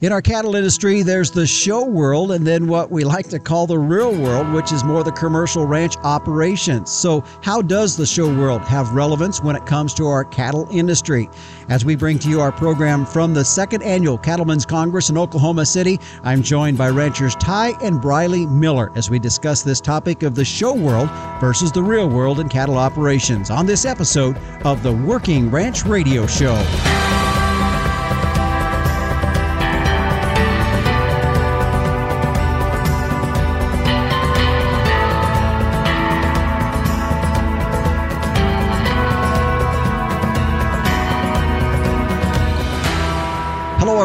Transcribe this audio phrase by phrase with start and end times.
[0.00, 3.66] In our cattle industry, there's the show world and then what we like to call
[3.66, 6.92] the real world, which is more the commercial ranch operations.
[6.92, 11.28] So, how does the show world have relevance when it comes to our cattle industry?
[11.68, 15.66] As we bring to you our program from the second annual Cattlemen's Congress in Oklahoma
[15.66, 20.36] City, I'm joined by ranchers Ty and Briley Miller as we discuss this topic of
[20.36, 21.10] the show world
[21.40, 26.24] versus the real world in cattle operations on this episode of the Working Ranch Radio
[26.28, 26.54] Show.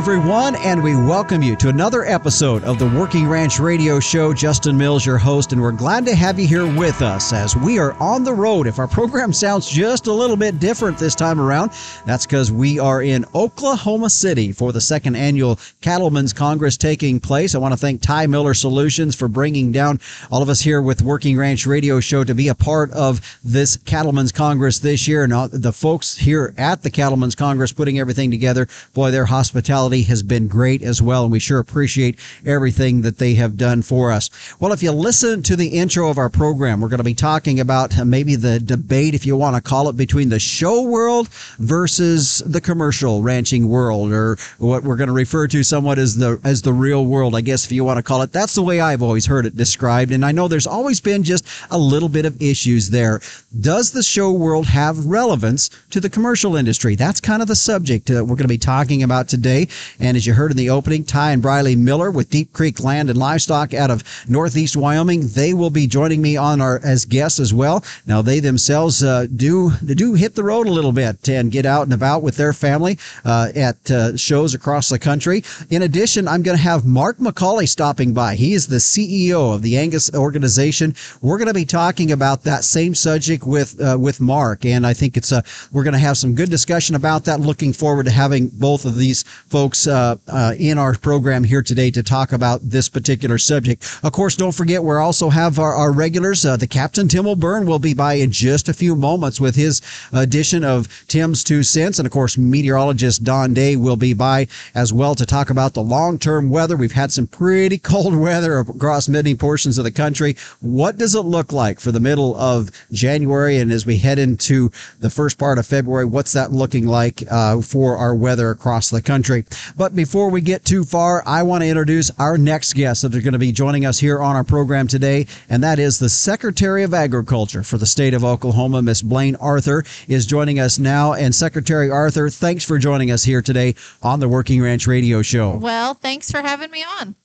[0.03, 4.34] Everyone, and we welcome you to another episode of the Working Ranch Radio Show.
[4.34, 7.80] Justin Mills, your host, and we're glad to have you here with us as we
[7.80, 8.67] are on the road.
[8.67, 11.71] If our program sounds just a little bit different this time around,
[12.05, 17.55] that's because we are in Oklahoma City for the second annual Cattlemen's Congress taking place.
[17.55, 21.02] I want to thank Ty Miller Solutions for bringing down all of us here with
[21.02, 25.23] Working Ranch Radio Show to be a part of this Cattlemen's Congress this year.
[25.23, 30.23] And the folks here at the Cattlemen's Congress putting everything together, boy, their hospitality has
[30.23, 34.30] been great as well, and we sure appreciate everything that they have done for us.
[34.59, 37.59] Well, if you listen to the intro of our program, we're going to be talking
[37.59, 42.41] about maybe the debate, if you want to call it, between the show world versus
[42.45, 46.61] the commercial ranching world, or what we're going to refer to somewhat as the as
[46.61, 48.31] the real world, I guess, if you want to call it.
[48.31, 51.45] That's the way I've always heard it described, and I know there's always been just
[51.69, 53.21] a little bit of issues there.
[53.61, 56.95] Does the show world have relevance to the commercial industry?
[56.95, 59.67] That's kind of the subject that we're going to be talking about today.
[60.00, 63.09] And as you heard in the opening, Ty and Briley Miller with Deep Creek Land
[63.09, 67.39] and Livestock out of Northeast Wyoming, they will be joining me on our as guests
[67.39, 67.84] as well.
[68.06, 71.84] Now they themselves uh, do do hit the road a little bit and get out
[71.84, 75.44] and about with their family uh, at uh, shows across the country.
[75.70, 78.36] In addition, I'm going to have Mark McCully stopping by.
[78.36, 80.95] He is the CEO of the Angus organization.
[81.22, 84.93] We're going to be talking about that same subject with uh, with Mark, and I
[84.93, 87.39] think it's a we're going to have some good discussion about that.
[87.39, 91.92] Looking forward to having both of these folks uh, uh, in our program here today
[91.92, 93.84] to talk about this particular subject.
[94.04, 96.45] Of course, don't forget we also have our, our regulars.
[96.45, 99.82] Uh, the Captain Tim O'Byrne will be by in just a few moments with his
[100.14, 104.94] edition of Tim's Two Cents, and of course, meteorologist Don Day will be by as
[104.94, 106.78] well to talk about the long-term weather.
[106.78, 110.36] We've had some pretty cold weather across many portions of the country.
[110.61, 114.72] What does it look like for the middle of January, and as we head into
[115.00, 119.02] the first part of February, what's that looking like uh, for our weather across the
[119.02, 119.45] country?
[119.75, 123.21] But before we get too far, I want to introduce our next guest that are
[123.21, 126.83] going to be joining us here on our program today, and that is the Secretary
[126.83, 131.13] of Agriculture for the state of Oklahoma, Miss Blayne Arthur, is joining us now.
[131.13, 135.57] And Secretary Arthur, thanks for joining us here today on the Working Ranch Radio Show.
[135.57, 137.15] Well, thanks for having me on.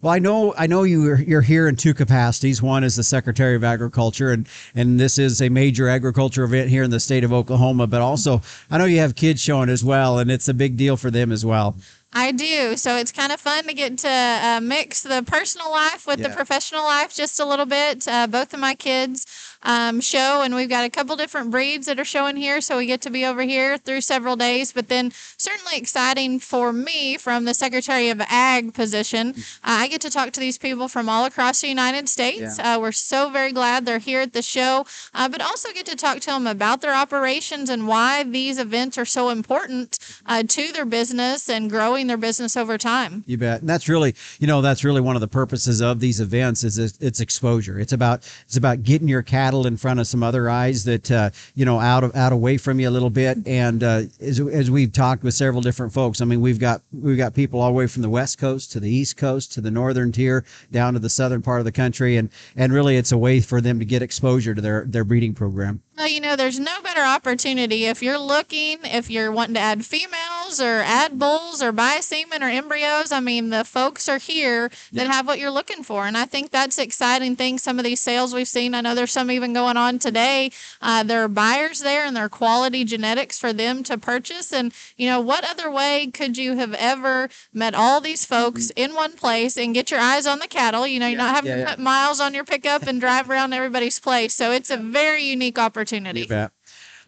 [0.00, 2.62] Well, I know I know you you're here in two capacities.
[2.62, 6.84] One is the Secretary of Agriculture, and and this is a major agriculture event here
[6.84, 7.86] in the state of Oklahoma.
[7.88, 10.96] But also, I know you have kids showing as well, and it's a big deal
[10.96, 11.76] for them as well.
[12.12, 12.76] I do.
[12.76, 16.28] So it's kind of fun to get to uh, mix the personal life with Yeah.
[16.28, 18.08] the professional life just a little bit.
[18.08, 19.26] Uh, both of my kids
[19.62, 22.60] um, show, and we've got a couple different breeds that are showing here.
[22.60, 24.72] So we get to be over here through several days.
[24.72, 30.00] But then, certainly exciting for me from the Secretary of Ag position, uh, I get
[30.02, 32.58] to talk to these people from all across the United States.
[32.58, 35.96] Uh, we're so very glad they're here at the show, uh, but also get to
[35.96, 40.72] talk to them about their operations and why these events are so important uh, to
[40.72, 43.24] their business and growing their business over time.
[43.26, 43.60] You bet.
[43.60, 46.78] And that's really, you know, that's really one of the purposes of these events is
[46.78, 47.80] it's, exposure.
[47.80, 49.22] It's about it's about getting your
[49.54, 52.80] in front of some other eyes that uh, you know out of out away from
[52.80, 53.38] you a little bit.
[53.46, 57.16] And uh, as as we've talked with several different folks, I mean, we've got we've
[57.16, 59.70] got people all the way from the west coast to the east coast to the
[59.70, 63.18] northern tier down to the southern part of the country, and and really it's a
[63.18, 65.82] way for them to get exposure to their their breeding program.
[65.98, 69.84] Well, you know, there's no better opportunity if you're looking, if you're wanting to add
[69.84, 73.10] females or add bulls or buy semen or embryos.
[73.10, 76.06] I mean, the folks are here that have what you're looking for.
[76.06, 77.58] And I think that's exciting thing.
[77.58, 80.52] Some of these sales we've seen, I know there's some even going on today.
[80.80, 84.52] Uh, there are buyers there and there are quality genetics for them to purchase.
[84.52, 88.94] And, you know, what other way could you have ever met all these folks in
[88.94, 90.86] one place and get your eyes on the cattle?
[90.86, 91.70] You know, you're not having yeah, to yeah.
[91.70, 94.32] put miles on your pickup and drive around everybody's place.
[94.32, 95.87] So it's a very unique opportunity.
[96.28, 96.50] Bet.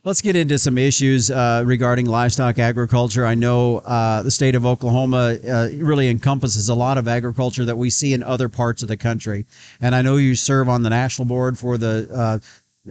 [0.03, 3.27] Let's get into some issues uh, regarding livestock agriculture.
[3.27, 7.77] I know uh, the state of Oklahoma uh, really encompasses a lot of agriculture that
[7.77, 9.45] we see in other parts of the country.
[9.83, 12.39] And I know you serve on the national board for the uh,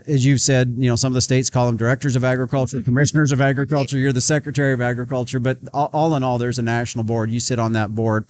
[0.05, 3.31] as you've said, you know, some of the states call them directors of agriculture, commissioners
[3.31, 3.97] of agriculture.
[3.97, 7.31] You're the secretary of agriculture, but all, all in all, there's a national board.
[7.31, 8.25] You sit on that board,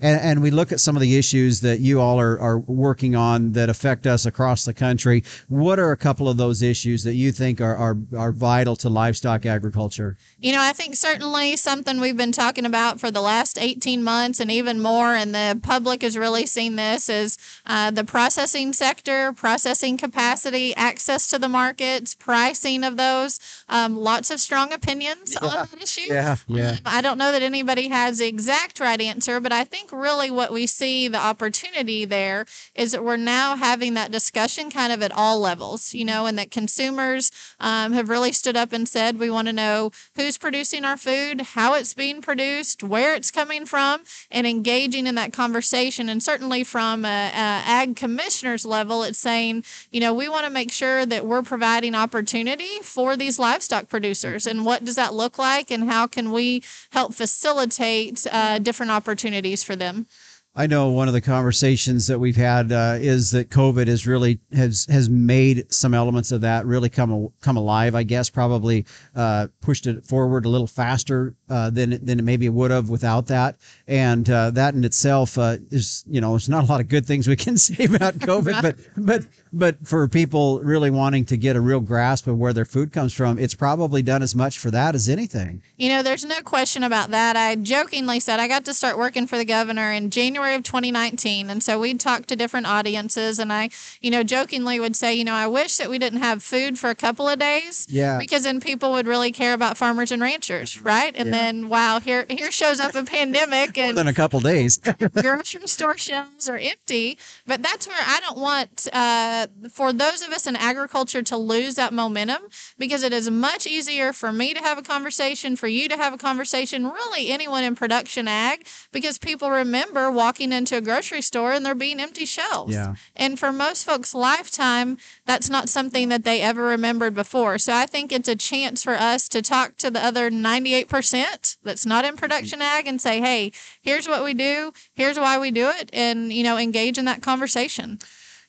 [0.00, 3.14] and, and we look at some of the issues that you all are, are working
[3.14, 5.22] on that affect us across the country.
[5.48, 8.88] What are a couple of those issues that you think are are, are vital to
[8.88, 10.16] livestock agriculture?
[10.38, 14.40] You know, I think certainly something we've been talking about for the last 18 months
[14.40, 17.36] and even more, and the public has really seen this is
[17.66, 23.38] uh, the processing sector, processing capacity, access to the markets, pricing of those.
[23.68, 26.12] Um, lots of strong opinions on that issue.
[26.12, 26.70] Yeah, yeah.
[26.70, 30.30] Um, I don't know that anybody has the exact right answer, but I think really
[30.30, 35.02] what we see the opportunity there is that we're now having that discussion kind of
[35.02, 37.30] at all levels, you know, and that consumers
[37.60, 41.40] um, have really stood up and said, we want to know who's producing our food,
[41.40, 44.00] how it's being produced, where it's coming from,
[44.30, 46.08] and engaging in that conversation.
[46.08, 50.50] And certainly from a, a ag commissioner's level, it's saying, you know, we want to
[50.50, 54.46] make sure that we're providing opportunity for these livestock producers.
[54.46, 55.70] And what does that look like?
[55.70, 60.06] And how can we help facilitate uh, different opportunities for them?
[60.54, 64.38] I know one of the conversations that we've had uh, is that COVID has really
[64.52, 67.94] has has made some elements of that really come come alive.
[67.94, 68.84] I guess probably
[69.14, 73.26] uh, pushed it forward a little faster uh, than than it maybe would have without
[73.26, 73.56] that.
[73.86, 77.06] And uh, that in itself uh, is you know there's not a lot of good
[77.06, 79.22] things we can say about COVID, but but
[79.52, 83.12] but for people really wanting to get a real grasp of where their food comes
[83.12, 85.62] from, it's probably done as much for that as anything.
[85.76, 87.36] You know, there's no question about that.
[87.36, 91.50] I jokingly said I got to start working for the governor in January of 2019.
[91.50, 93.38] And so we'd talk to different audiences.
[93.38, 93.68] And I,
[94.00, 96.88] you know, jokingly would say, you know, I wish that we didn't have food for
[96.88, 97.86] a couple of days.
[97.90, 98.18] Yeah.
[98.18, 101.14] Because then people would really care about farmers and ranchers, right?
[101.14, 101.32] And Yeah.
[101.32, 104.78] then, wow, here here shows up a pandemic More and than a couple days.
[105.14, 107.18] grocery store shelves are empty.
[107.46, 111.74] But that's where I don't want uh, for those of us in agriculture to lose
[111.76, 112.42] that momentum
[112.78, 116.12] because it is much easier for me to have a conversation, for you to have
[116.12, 121.52] a conversation, really anyone in production ag, because people remember walking into a grocery store
[121.52, 122.74] and there being empty shelves.
[122.74, 122.94] Yeah.
[123.16, 127.58] And for most folks' lifetime, that's not something that they ever remembered before.
[127.58, 131.31] So I think it's a chance for us to talk to the other 98%
[131.62, 133.52] that's not in production ag and say, hey,
[133.82, 137.22] here's what we do, here's why we do it, and, you know, engage in that
[137.22, 137.98] conversation.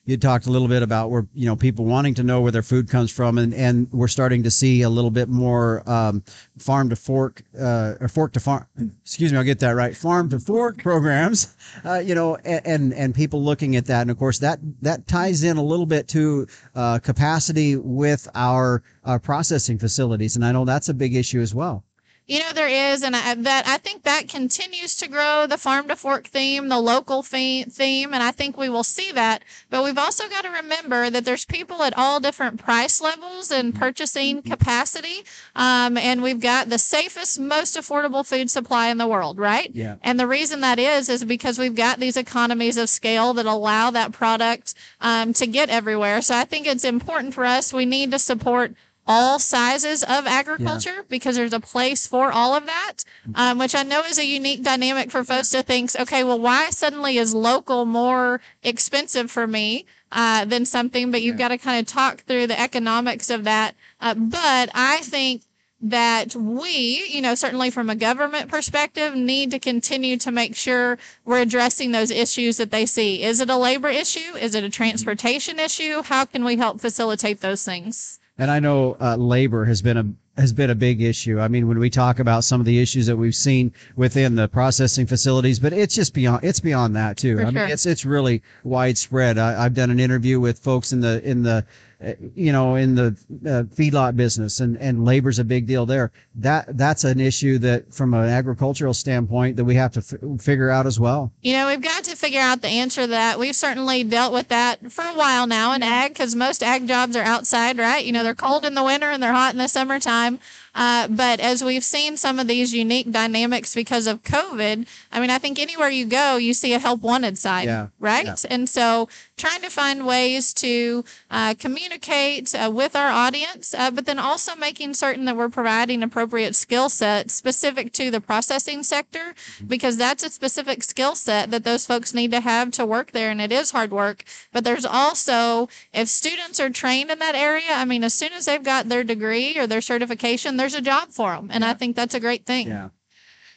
[0.06, 2.62] you talked a little bit about where you know people wanting to know where their
[2.62, 6.22] food comes from and and we're starting to see a little bit more um,
[6.58, 8.66] farm to fork uh, or fork to farm
[9.02, 11.56] excuse me i'll get that right farm to fork programs
[11.86, 15.06] uh, you know a- and and people looking at that and of course that that
[15.06, 20.52] ties in a little bit to uh, capacity with our our processing facilities and i
[20.52, 21.82] know that's a big issue as well
[22.26, 25.88] You know there is, and I, that I think that continues to grow the farm
[25.88, 29.44] to fork theme, the local theme, and I think we will see that.
[29.68, 33.74] But we've also got to remember that there's people at all different price levels and
[33.74, 35.24] purchasing capacity,
[35.54, 39.70] um, and we've got the safest, most affordable food supply in the world, right?
[39.74, 39.96] Yeah.
[40.02, 43.90] And the reason that is is because we've got these economies of scale that allow
[43.90, 44.72] that product
[45.02, 46.22] um, to get everywhere.
[46.22, 47.70] So I think it's important for us.
[47.70, 48.72] We need to support
[49.06, 53.04] all sizes of agriculture because there's a place for all of that,
[53.34, 56.70] um, which I know is a unique dynamic for folks to think, okay, well, why
[56.70, 61.10] suddenly is local more expensive for me uh, than something?
[61.10, 61.48] But you've Yeah.
[61.48, 63.74] got to kind of talk through the economics of that.
[64.00, 65.42] Uh, but I think
[65.82, 70.96] that we, you know, certainly from a government perspective, need to continue to make sure
[71.26, 73.22] we're addressing those issues that they see.
[73.22, 74.34] Is it a labor issue?
[74.40, 76.02] Is it a transportation issue?
[76.02, 78.18] How can we help facilitate those things?
[78.36, 81.40] And I know uh, labor has been a has been a big issue.
[81.40, 84.48] I mean, when we talk about some of the issues that we've seen within the
[84.48, 87.36] processing facilities, but it's just beyond it's beyond that too.
[87.36, 89.38] For I mean, it's it's really widespread.
[89.38, 91.64] I, I've done an interview with folks in the in the
[92.04, 96.10] uh, you know in the uh, feedlot business, and and labor's a big deal there.
[96.34, 100.70] That that's an issue that, from an agricultural standpoint, that we have to f- figure
[100.70, 101.32] out as well.
[101.42, 103.38] You know, we've got to figure out the answer to that.
[103.38, 107.14] We've certainly dealt with that for a while now in ag because most ag jobs
[107.14, 108.04] are outside, right?
[108.04, 110.38] You know, they're cold in the winter and they're hot in the summertime time.
[110.74, 115.30] Uh, but as we've seen some of these unique dynamics because of COVID, I mean,
[115.30, 117.86] I think anywhere you go, you see a help wanted sign, Yeah.
[118.00, 118.24] right?
[118.26, 118.36] Yeah.
[118.50, 124.06] And so trying to find ways to uh, communicate uh, with our audience, uh, but
[124.06, 129.34] then also making certain that we're providing appropriate skill sets specific to the processing sector,
[129.66, 133.30] because that's a specific skill set that those folks need to have to work there.
[133.30, 134.24] And it is hard work.
[134.52, 138.46] But there's also, if students are trained in that area, I mean, as soon as
[138.46, 141.50] they've got their degree or their certification, there's a job for them.
[141.52, 142.68] And I think that's a great thing.
[142.68, 142.88] Yeah.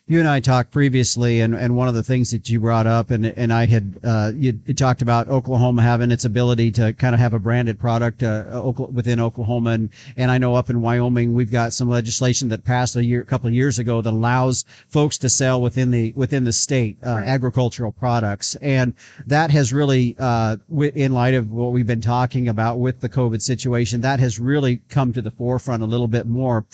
[0.10, 3.12] You and I talked previously, and, and one of the things that you brought up,
[3.12, 7.14] and and I had uh, you, you talked about Oklahoma having its ability to kind
[7.14, 11.34] of have a branded product uh, within Oklahoma, and and I know up in Wyoming
[11.34, 14.64] we've got some legislation that passed a year, a couple of years ago that allows
[14.88, 17.28] folks to sell within the within the state uh, right.
[17.28, 18.94] agricultural products, and
[19.26, 20.56] that has really, uh,
[20.96, 24.80] in light of what we've been talking about with the COVID situation, that has really
[24.88, 26.66] come to the forefront a little bit more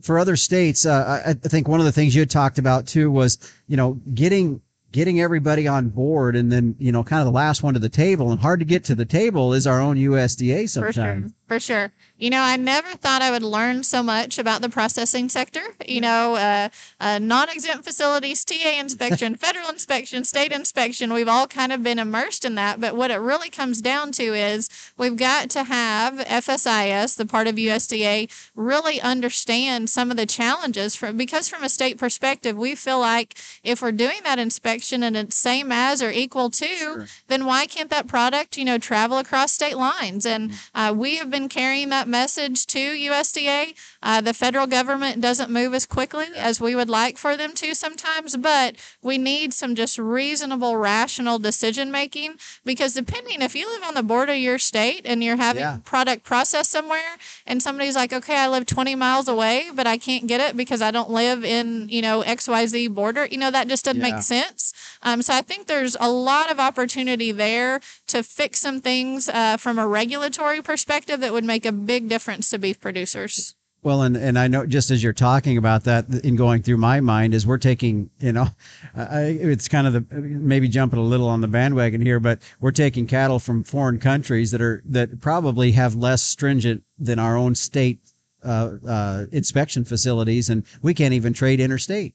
[0.00, 3.10] for other states, uh, I think one of the things you had talked about too
[3.10, 4.60] was, you know, getting
[4.92, 7.88] getting everybody on board and then you know kind of the last one to the
[7.88, 10.94] table and hard to get to the table is our own USDA sometimes.
[10.94, 11.32] Sure.
[11.52, 11.92] For sure.
[12.22, 15.60] You know, I never thought I would learn so much about the processing sector.
[15.88, 16.68] You know, uh,
[17.00, 21.98] uh, non exempt facilities, TA inspection, federal inspection, state inspection, we've all kind of been
[21.98, 22.80] immersed in that.
[22.80, 27.48] But what it really comes down to is we've got to have FSIS, the part
[27.48, 32.76] of USDA, really understand some of the challenges from because from a state perspective, we
[32.76, 37.06] feel like if we're doing that inspection and it's same as or equal to, sure.
[37.26, 40.24] then why can't that product, you know, travel across state lines?
[40.24, 40.78] And mm-hmm.
[40.80, 43.74] uh, we have been carrying that message to USDA.
[44.02, 47.74] Uh, the federal government doesn't move as quickly as we would like for them to
[47.74, 52.34] sometimes, but we need some just reasonable, rational decision making
[52.64, 55.78] because depending if you live on the border of your state and you're having yeah.
[55.84, 60.26] product processed somewhere and somebody's like, okay, I live 20 miles away, but I can't
[60.26, 63.84] get it because I don't live in, you know, XYZ border, you know, that just
[63.84, 64.12] doesn't yeah.
[64.12, 64.72] make sense.
[65.02, 69.56] Um, so I think there's a lot of opportunity there to fix some things uh,
[69.56, 73.54] from a regulatory perspective that would make a big difference to beef producers.
[73.84, 77.00] Well, and, and I know just as you're talking about that in going through my
[77.00, 78.48] mind is we're taking, you know,
[78.94, 82.70] I, it's kind of the maybe jumping a little on the bandwagon here, but we're
[82.70, 87.56] taking cattle from foreign countries that are that probably have less stringent than our own
[87.56, 87.98] state
[88.44, 92.14] uh, uh, inspection facilities, and we can't even trade interstate.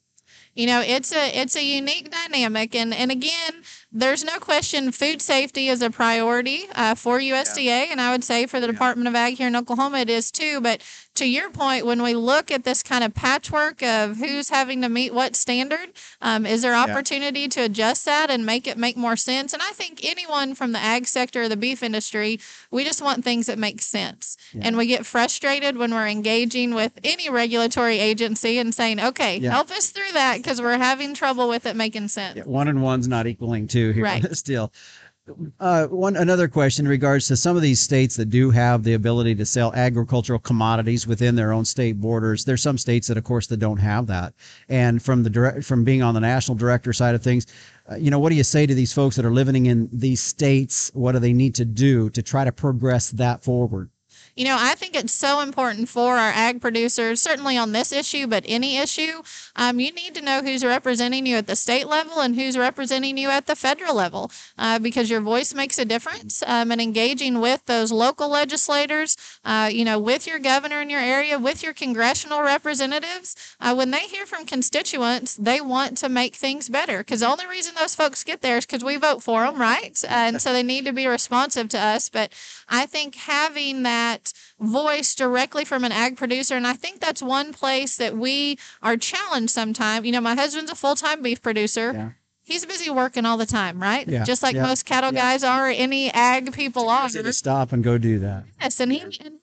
[0.56, 5.22] You know, it's a it's a unique dynamic, and and again, there's no question food
[5.22, 7.86] safety is a priority uh, for USDA, yeah.
[7.92, 8.74] and I would say for the yeah.
[8.74, 10.60] Department of Ag here in Oklahoma it is too.
[10.62, 10.82] But
[11.18, 14.90] to your point, when we look at this kind of patchwork of who's having to
[14.90, 15.90] meet what standard,
[16.22, 17.48] um, is there opportunity yeah.
[17.48, 19.54] to adjust that and make it make more sense?
[19.54, 22.40] And I think anyone from the ag sector or the beef industry,
[22.72, 24.38] we just want things that make sense.
[24.60, 29.70] And we get frustrated when we're engaging with any regulatory agency and saying, okay, help
[29.72, 32.46] us through that because we're having trouble with it making sense.
[32.46, 34.36] one and one's not equaling two here right.
[34.36, 34.72] still.
[35.60, 38.94] Uh, one another question in regards to some of these states that do have the
[38.94, 42.46] ability to sell agricultural commodities within their own state borders.
[42.46, 44.34] There's some states that, of course, that don't have that.
[44.70, 47.48] And from the direct, from being on the national director side of things,
[47.92, 50.22] uh, you know, what do you say to these folks that are living in these
[50.22, 50.92] states?
[50.94, 53.90] What do they need to do to try to progress that forward?
[54.38, 58.28] You know, I think it's so important for our ag producers, certainly on this issue,
[58.28, 59.24] but any issue,
[59.56, 63.18] um, you need to know who's representing you at the state level and who's representing
[63.18, 66.44] you at the federal level uh, because your voice makes a difference.
[66.46, 71.02] Um, and engaging with those local legislators, uh, you know, with your governor in your
[71.02, 76.36] area, with your congressional representatives, uh, when they hear from constituents, they want to make
[76.36, 79.44] things better because the only reason those folks get there is because we vote for
[79.46, 80.00] them, right?
[80.08, 82.10] and so they need to be responsive to us.
[82.10, 82.34] But
[82.70, 84.27] I think having that
[84.60, 86.56] voice directly from an ag producer.
[86.56, 90.06] And I think that's one place that we are challenged sometimes.
[90.06, 91.94] You know, my husband's a full time beef producer.
[91.94, 92.10] Yeah.
[92.44, 94.08] He's busy working all the time, right?
[94.08, 97.10] Yeah, Just like yeah, most cattle guys are, any ag people are.
[97.10, 98.46] To stop and go do that.
[98.62, 99.40] Yes, and he and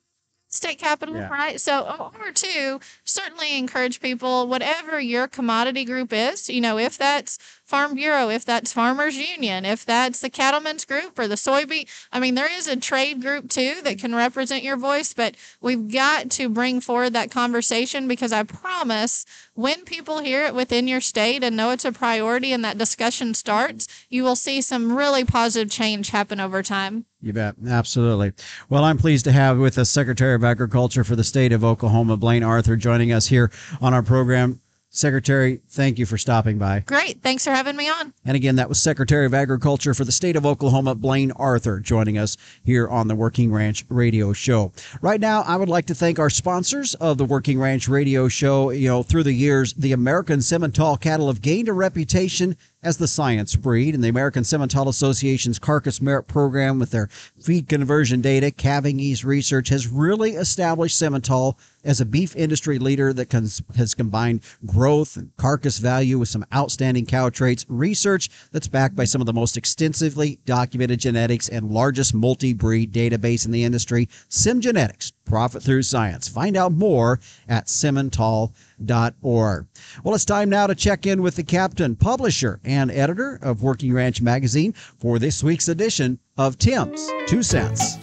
[0.55, 1.59] state capital, right?
[1.61, 6.97] So, uh, or two, certainly encourage people, whatever your commodity group is, you know, if
[6.97, 11.87] that's Farm Bureau, if that's Farmers Union, if that's the Cattlemen's Group or the Soybean.
[12.11, 15.91] I mean, there is a trade group too that can represent your voice, but we've
[15.91, 21.01] got to bring forward that conversation because I promise when people hear it within your
[21.01, 25.25] state and know it's a priority and that discussion starts, you will see some really
[25.25, 27.05] positive change happen over time.
[27.21, 27.55] You bet.
[27.67, 28.33] Absolutely.
[28.69, 32.17] Well, I'm pleased to have with us Secretary of Agriculture for the state of Oklahoma,
[32.17, 34.61] Blayne Arthur, joining us here on our program.
[34.95, 36.79] Secretary, thank you for stopping by.
[36.79, 37.21] Great.
[37.21, 38.13] Thanks for having me on.
[38.23, 42.17] And again, that was Secretary of Agriculture for the state of Oklahoma, Blayne Arthur, joining
[42.17, 44.71] us here on the Working Ranch Radio Show.
[45.01, 48.69] Right now, I would like to thank our sponsors of the Working Ranch Radio Show.
[48.69, 53.07] You know, through the years, the American Simmental cattle have gained a reputation as the
[53.07, 57.07] science breed, and the American Simmental Association's Carcass Merit Program, with their
[57.41, 63.11] feed conversion data, calving ease research, has really established Simmental as a beef industry leader
[63.11, 63.31] that
[63.75, 69.03] has combined growth and carcass value with some outstanding cow traits, research that's backed by
[69.03, 74.07] some of the most extensively documented genetics and largest multi breed database in the industry,
[74.29, 76.27] SimGenetics profit through science.
[76.27, 79.65] Find out more at simmental.org.
[80.03, 83.93] Well, it's time now to check in with the captain, publisher, and editor of Working
[83.93, 87.95] Ranch Magazine for this week's edition of Tim's Two Cents.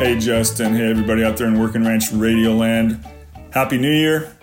[0.00, 0.74] Hey, Justin.
[0.74, 3.04] Hey, everybody out there in Working Ranch Radio Land.
[3.52, 4.34] Happy New Year.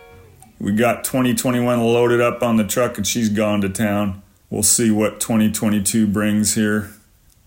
[0.59, 4.21] We got 2021 loaded up on the truck and she's gone to town.
[4.49, 6.91] We'll see what 2022 brings here.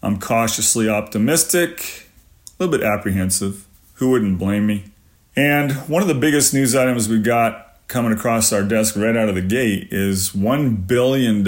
[0.03, 2.09] I'm cautiously optimistic,
[2.59, 3.67] a little bit apprehensive.
[4.01, 4.85] Who wouldn't blame me?
[5.37, 9.29] And one of the biggest news items we've got coming across our desk right out
[9.29, 11.47] of the gate is $1 billion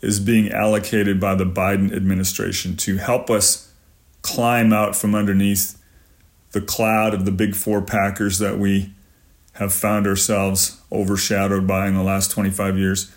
[0.00, 3.72] is being allocated by the Biden administration to help us
[4.22, 5.80] climb out from underneath
[6.50, 8.92] the cloud of the big four packers that we
[9.52, 13.12] have found ourselves overshadowed by in the last 25 years.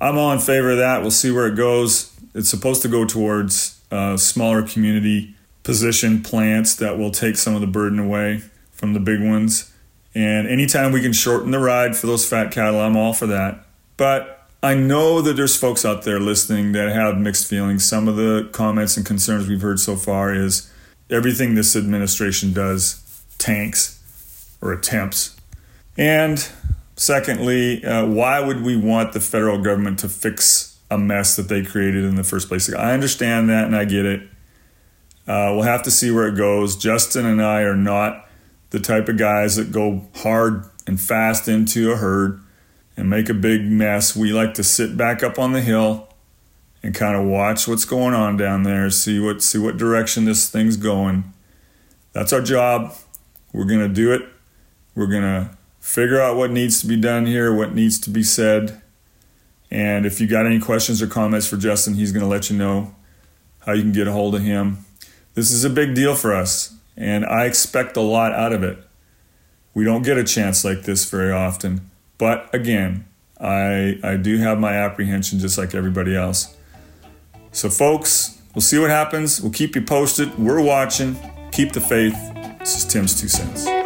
[0.00, 1.02] I'm all in favor of that.
[1.02, 2.18] We'll see where it goes.
[2.34, 7.60] It's supposed to go towards uh, smaller community position plants that will take some of
[7.60, 8.42] the burden away
[8.72, 9.72] from the big ones.
[10.14, 13.64] And anytime we can shorten the ride for those fat cattle, I'm all for that.
[13.96, 17.84] But I know that there's folks out there listening that have mixed feelings.
[17.84, 20.70] Some of the comments and concerns we've heard so far is
[21.10, 24.00] everything this administration does tanks
[24.60, 25.36] or attempts.
[25.96, 26.46] And
[26.96, 31.62] secondly, uh, why would we want the federal government to fix a mess that they
[31.62, 32.72] created in the first place?
[32.72, 34.28] I understand that and I get it.
[35.26, 36.76] Uh, we'll have to see where it goes.
[36.76, 38.28] Justin and I are not
[38.70, 42.40] the type of guys that go hard and fast into a herd
[42.96, 44.16] and make a big mess.
[44.16, 46.08] We like to sit back up on the hill
[46.82, 50.50] and kind of watch what's going on down there, see what see what direction this
[50.50, 51.32] thing's going.
[52.12, 52.94] That's our job.
[53.52, 54.22] We're going to do it.
[54.94, 58.22] We're going to figure out what needs to be done here, what needs to be
[58.22, 58.82] said.
[59.70, 62.56] And if you got any questions or comments for Justin, he's going to let you
[62.56, 62.94] know
[63.60, 64.84] how you can get a hold of him.
[65.34, 68.78] This is a big deal for us, and I expect a lot out of it.
[69.74, 71.90] We don't get a chance like this very often.
[72.18, 73.06] But again,
[73.40, 76.54] I, I do have my apprehension just like everybody else.
[77.50, 79.40] So, folks, we'll see what happens.
[79.40, 80.38] We'll keep you posted.
[80.38, 81.16] We're watching.
[81.50, 82.16] Keep the faith.
[82.58, 83.81] This is Tim's Two Cents.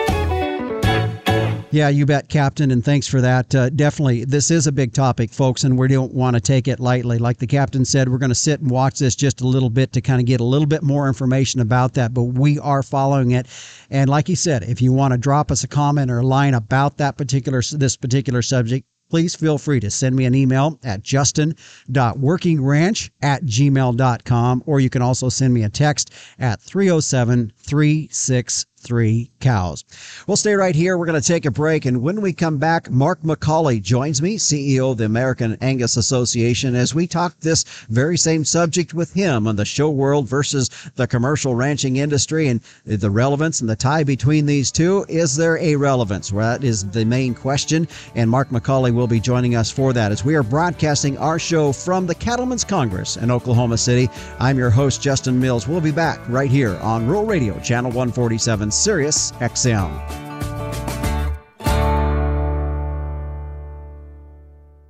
[1.73, 3.53] Yeah, you bet, Captain, and thanks for that.
[3.53, 6.79] Uh, definitely, this is a big topic, folks, and we don't want to take it
[6.79, 7.19] lightly.
[7.19, 9.93] Like the captain said, we're going to sit and watch this just a little bit
[9.93, 13.33] to kind of get a little bit more information about that, but we are following
[13.33, 13.47] it.
[13.91, 16.55] And like he said, if you want to drop us a comment or a line
[16.55, 21.03] about that particular this particular subject, please feel free to send me an email at
[21.03, 29.31] justin.workingranch at gmail.com, or you can also send me a text at 307 363 three
[29.41, 29.85] cows.
[30.27, 30.97] We'll stay right here.
[30.97, 31.85] We're going to take a break.
[31.85, 36.77] And when we come back, Mark McCully joins me, CEO of the American Angus Association,
[36.77, 41.07] as we talk this very same subject with him on the show world versus the
[41.07, 45.05] commercial ranching industry and the relevance and the tie between these two.
[45.09, 46.33] Is there a relevance?
[46.33, 47.89] Well, that is the main question.
[48.15, 51.73] And Mark McCully will be joining us for that as we are broadcasting our show
[51.73, 54.09] from the Cattlemen's Congress in Oklahoma City.
[54.39, 55.67] I'm your host, Justin Mills.
[55.67, 58.71] We'll be back right here on Rural Radio, Channel 147.
[58.83, 60.17] Sirius XM.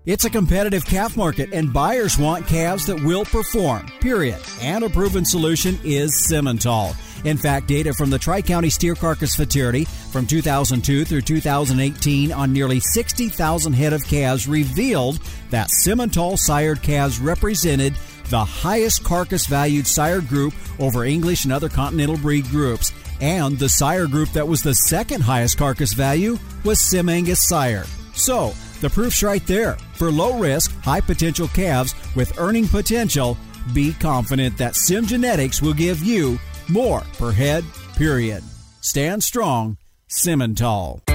[0.07, 4.41] It's a competitive calf market, and buyers want calves that will perform, period.
[4.61, 6.95] And a proven solution is Simmental.
[7.25, 12.53] In fact, data from the Tri County Steer Carcass Futurity from 2002 through 2018 on
[12.53, 15.19] nearly 60,000 head of calves revealed
[15.51, 17.97] that Simmental sired calves represented
[18.29, 23.69] the highest carcass valued sire group over English and other continental breed groups and the
[23.69, 27.85] sire group that was the second highest carcass value was Sim Angus sire.
[28.15, 29.77] So, the proof's right there.
[29.95, 33.37] For low risk, high potential calves with earning potential,
[33.73, 37.65] be confident that Sim Genetics will give you more per head,
[37.97, 38.43] period.
[38.81, 41.06] Stand strong, Simmental.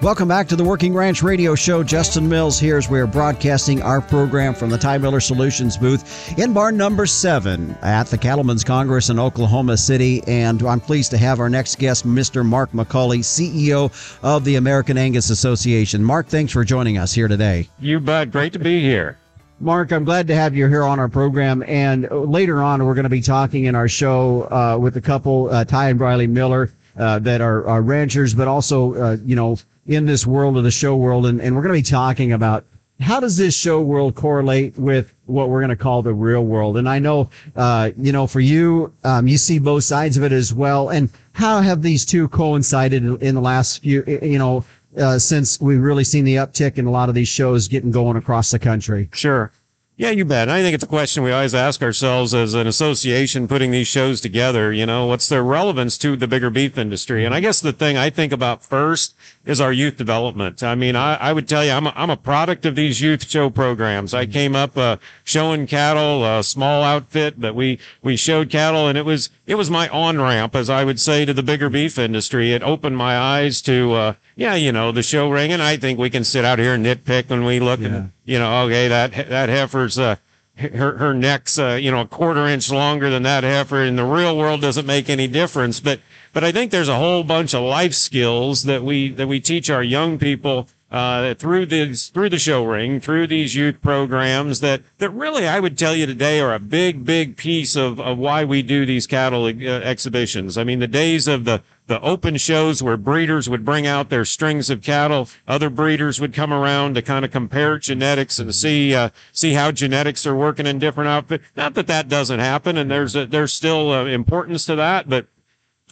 [0.00, 1.82] Welcome back to the Working Ranch Radio Show.
[1.82, 6.38] Justin Mills here as we are broadcasting our program from the Ty Miller Solutions booth
[6.38, 10.22] in barn number seven at the Cattlemen's Congress in Oklahoma City.
[10.28, 12.46] And I'm pleased to have our next guest, Mr.
[12.46, 13.90] Mark McCully, CEO
[14.22, 16.04] of the American Angus Association.
[16.04, 17.68] Mark, thanks for joining us here today.
[17.80, 18.30] You bet.
[18.30, 19.18] Great to be here.
[19.58, 21.64] Mark, I'm glad to have you here on our program.
[21.66, 25.50] And later on, we're going to be talking in our show uh, with a couple,
[25.50, 29.56] uh, Ty and Briley Miller, uh, that are, are ranchers, but also, uh, you know,
[29.88, 31.26] in this world of the show world.
[31.26, 32.64] And, and we're going to be talking about
[33.00, 36.76] how does this show world correlate with what we're going to call the real world?
[36.76, 40.32] And I know, uh, you know, for you, um, you see both sides of it
[40.32, 40.90] as well.
[40.90, 44.64] And how have these two coincided in the last few, you know,
[44.96, 48.16] uh, since we've really seen the uptick in a lot of these shows getting going
[48.16, 49.08] across the country?
[49.12, 49.52] Sure.
[49.98, 50.48] Yeah, you bet.
[50.48, 54.20] I think it's a question we always ask ourselves as an association putting these shows
[54.20, 54.72] together.
[54.72, 57.24] You know, what's their relevance to the bigger beef industry?
[57.24, 59.16] And I guess the thing I think about first
[59.48, 60.62] is our youth development.
[60.62, 63.26] I mean, I, I would tell you, I'm a, I'm a product of these youth
[63.26, 64.12] show programs.
[64.12, 68.98] I came up uh, showing cattle, a small outfit, but we we showed cattle, and
[68.98, 71.98] it was it was my on ramp, as I would say, to the bigger beef
[71.98, 72.52] industry.
[72.52, 75.98] It opened my eyes to, uh, yeah, you know, the show ring, and I think
[75.98, 77.86] we can sit out here and nitpick when we look, yeah.
[77.86, 79.98] and you know, okay, that that heifer's.
[79.98, 80.16] Uh,
[80.58, 84.04] her her neck's uh, you know a quarter inch longer than that heifer in the
[84.04, 86.00] real world doesn't make any difference but
[86.32, 89.70] but I think there's a whole bunch of life skills that we that we teach
[89.70, 94.82] our young people uh, through this through the show ring through these youth programs that
[94.98, 98.44] that really I would tell you today are a big big piece of of why
[98.44, 102.82] we do these cattle uh, exhibitions I mean the days of the the open shows
[102.82, 105.26] where breeders would bring out their strings of cattle.
[105.48, 109.72] Other breeders would come around to kind of compare genetics and see uh, see how
[109.72, 111.44] genetics are working in different outfits.
[111.56, 115.26] Not that that doesn't happen, and there's a, there's still uh, importance to that, but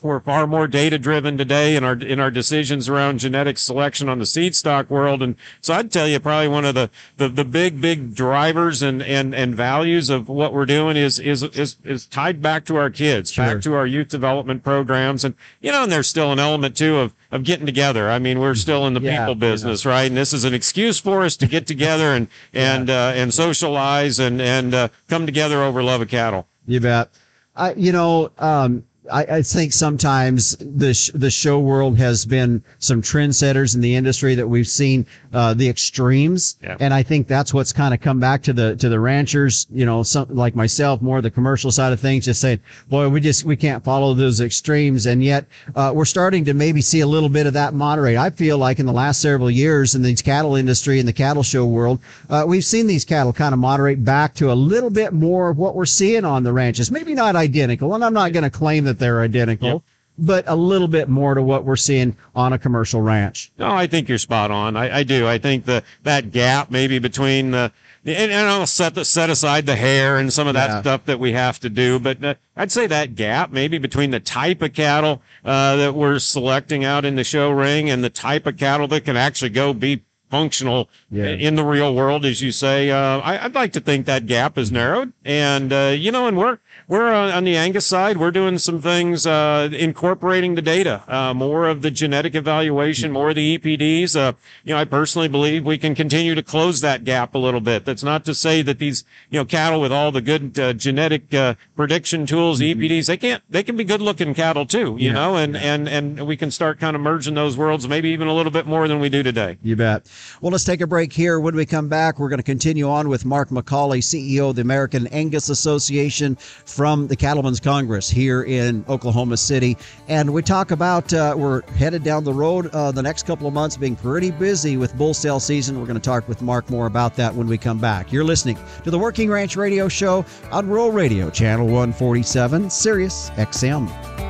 [0.02, 4.18] we're far more data driven today in our in our decisions around genetic selection on
[4.18, 5.22] the seed stock world.
[5.22, 9.02] And so I'd tell you probably one of the the, the big big drivers and,
[9.02, 12.90] and and values of what we're doing is is is is tied back to our
[12.90, 13.46] kids sure.
[13.46, 15.24] back to our youth development programs.
[15.24, 18.11] And you know and there's still an element too of of getting together.
[18.11, 20.06] I mean we're still in the yeah, people business right?
[20.06, 23.09] And this is an excuse for us to get together and and yeah.
[23.09, 26.46] uh, and socialize and and uh, come together over love of cattle.
[26.66, 27.11] You bet.
[27.54, 32.62] I you know um I, I, think sometimes the sh- the show world has been
[32.79, 36.77] some trendsetters in the industry that we've seen uh, the extremes, yeah.
[36.81, 39.66] and I think that's what's kind of come back to the to the ranchers.
[39.73, 43.21] You know, some like myself, more the commercial side of things, just saying, boy, we
[43.21, 47.07] just we can't follow those extremes, and yet uh, we're starting to maybe see a
[47.07, 48.16] little bit of that moderate.
[48.16, 51.42] I feel like in the last several years in these cattle industry and the cattle
[51.42, 55.12] show world, uh, we've seen these cattle kind of moderate back to a little bit
[55.12, 56.90] more of what we're seeing on the ranches.
[56.90, 59.68] Maybe not identical, and I'm not going to claim that that they're identical.
[59.68, 59.82] Yep.
[60.18, 63.52] But a little bit more to what we're seeing on a commercial ranch.
[63.59, 64.74] No, I think you're spot on.
[64.74, 65.28] I, I do.
[65.28, 67.70] I think the that gap maybe between the
[68.06, 70.80] and, and I'll set the, set aside the hair and some of that yeah.
[70.80, 71.98] stuff that we have to do.
[71.98, 76.18] But uh, I'd say that gap maybe between the type of cattle uh, that we're
[76.18, 79.74] selecting out in the show ring and the type of cattle that can actually go
[79.74, 81.26] be functional yeah.
[81.26, 82.90] in the real world, as you say.
[82.90, 86.36] Uh, I, would like to think that gap is narrowed, and uh, you know, and
[86.36, 86.58] we're
[86.88, 88.16] we're on the Angus side.
[88.16, 93.30] We're doing some things, uh, incorporating the data, uh, more of the genetic evaluation, more
[93.30, 94.14] of the EPDs.
[94.14, 94.34] Uh,
[94.64, 97.84] you know, I personally believe we can continue to close that gap a little bit.
[97.84, 101.34] That's not to say that these, you know, cattle with all the good uh, genetic
[101.34, 102.80] uh, prediction tools, mm-hmm.
[102.80, 105.74] EPDs, they can't, they can be good looking cattle too, you yeah, know, and, yeah.
[105.74, 108.66] and, and we can start kind of merging those worlds, maybe even a little bit
[108.66, 109.58] more than we do today.
[109.62, 110.06] You bet.
[110.40, 111.40] Well, let's take a break here.
[111.40, 114.62] When we come back, we're going to continue on with Mark McCully, CEO of the
[114.62, 119.76] American Angus Association from the Cattlemen's Congress here in Oklahoma City.
[120.09, 123.55] And we talk about uh, we're headed down the road uh, the next couple of
[123.55, 125.79] months, being pretty busy with bull sale season.
[125.79, 128.12] We're going to talk with Mark more about that when we come back.
[128.12, 134.25] You're listening to the Working Ranch Radio Show on Rural Radio, Channel 147, Sirius XM.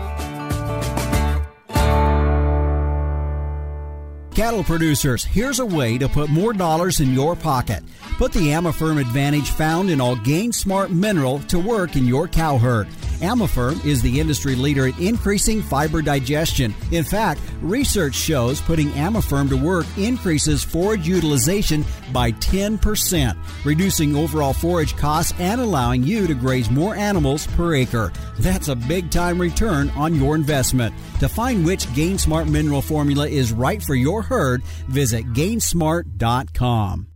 [4.37, 7.83] Cattle producers, here's a way to put more dollars in your pocket.
[8.19, 12.59] Put the Amaferm advantage found in all Gain Smart mineral to work in your cow
[12.59, 12.87] herd.
[13.21, 16.75] Amaferm is the industry leader in increasing fiber digestion.
[16.93, 24.53] In fact, research shows putting Amaferm to work increases forage utilization by 10%, reducing overall
[24.53, 28.13] forage costs and allowing you to graze more animals per acre.
[28.39, 30.95] That's a big time return on your investment.
[31.21, 37.07] To find which Gain Smart mineral formula is right for your herd, visit gainsmart.com.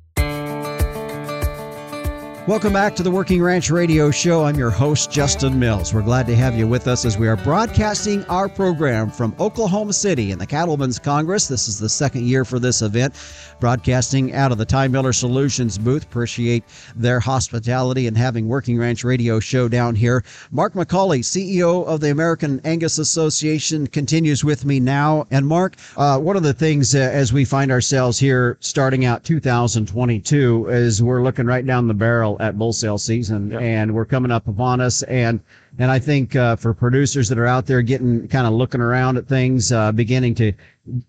[2.50, 4.44] Welcome back to the Working Ranch Radio Show.
[4.44, 5.94] I'm your host, Justin Mills.
[5.94, 9.92] We're glad to have you with us as we are broadcasting our program from Oklahoma
[9.92, 11.46] City in the Cattlemen's Congress.
[11.46, 13.14] This is the second year for this event,
[13.60, 16.02] broadcasting out of the Ty Miller Solutions booth.
[16.02, 16.64] Appreciate
[16.96, 20.24] their hospitality and having Working Ranch Radio Show down here.
[20.50, 25.24] Mark McCully, CEO of the American Angus Association, continues with me now.
[25.30, 29.22] And Mark, uh, one of the things uh, as we find ourselves here starting out
[29.22, 33.60] 2022 is we're looking right down the barrel at bull sale season, yep.
[33.60, 35.02] and we're coming up upon us.
[35.04, 35.40] And
[35.78, 39.16] and I think uh, for producers that are out there getting kind of looking around
[39.16, 40.52] at things, uh, beginning to,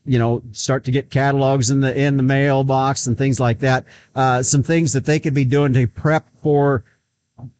[0.05, 3.85] you know, start to get catalogs in the in the mailbox and things like that,
[4.15, 6.83] uh, some things that they could be doing to prep for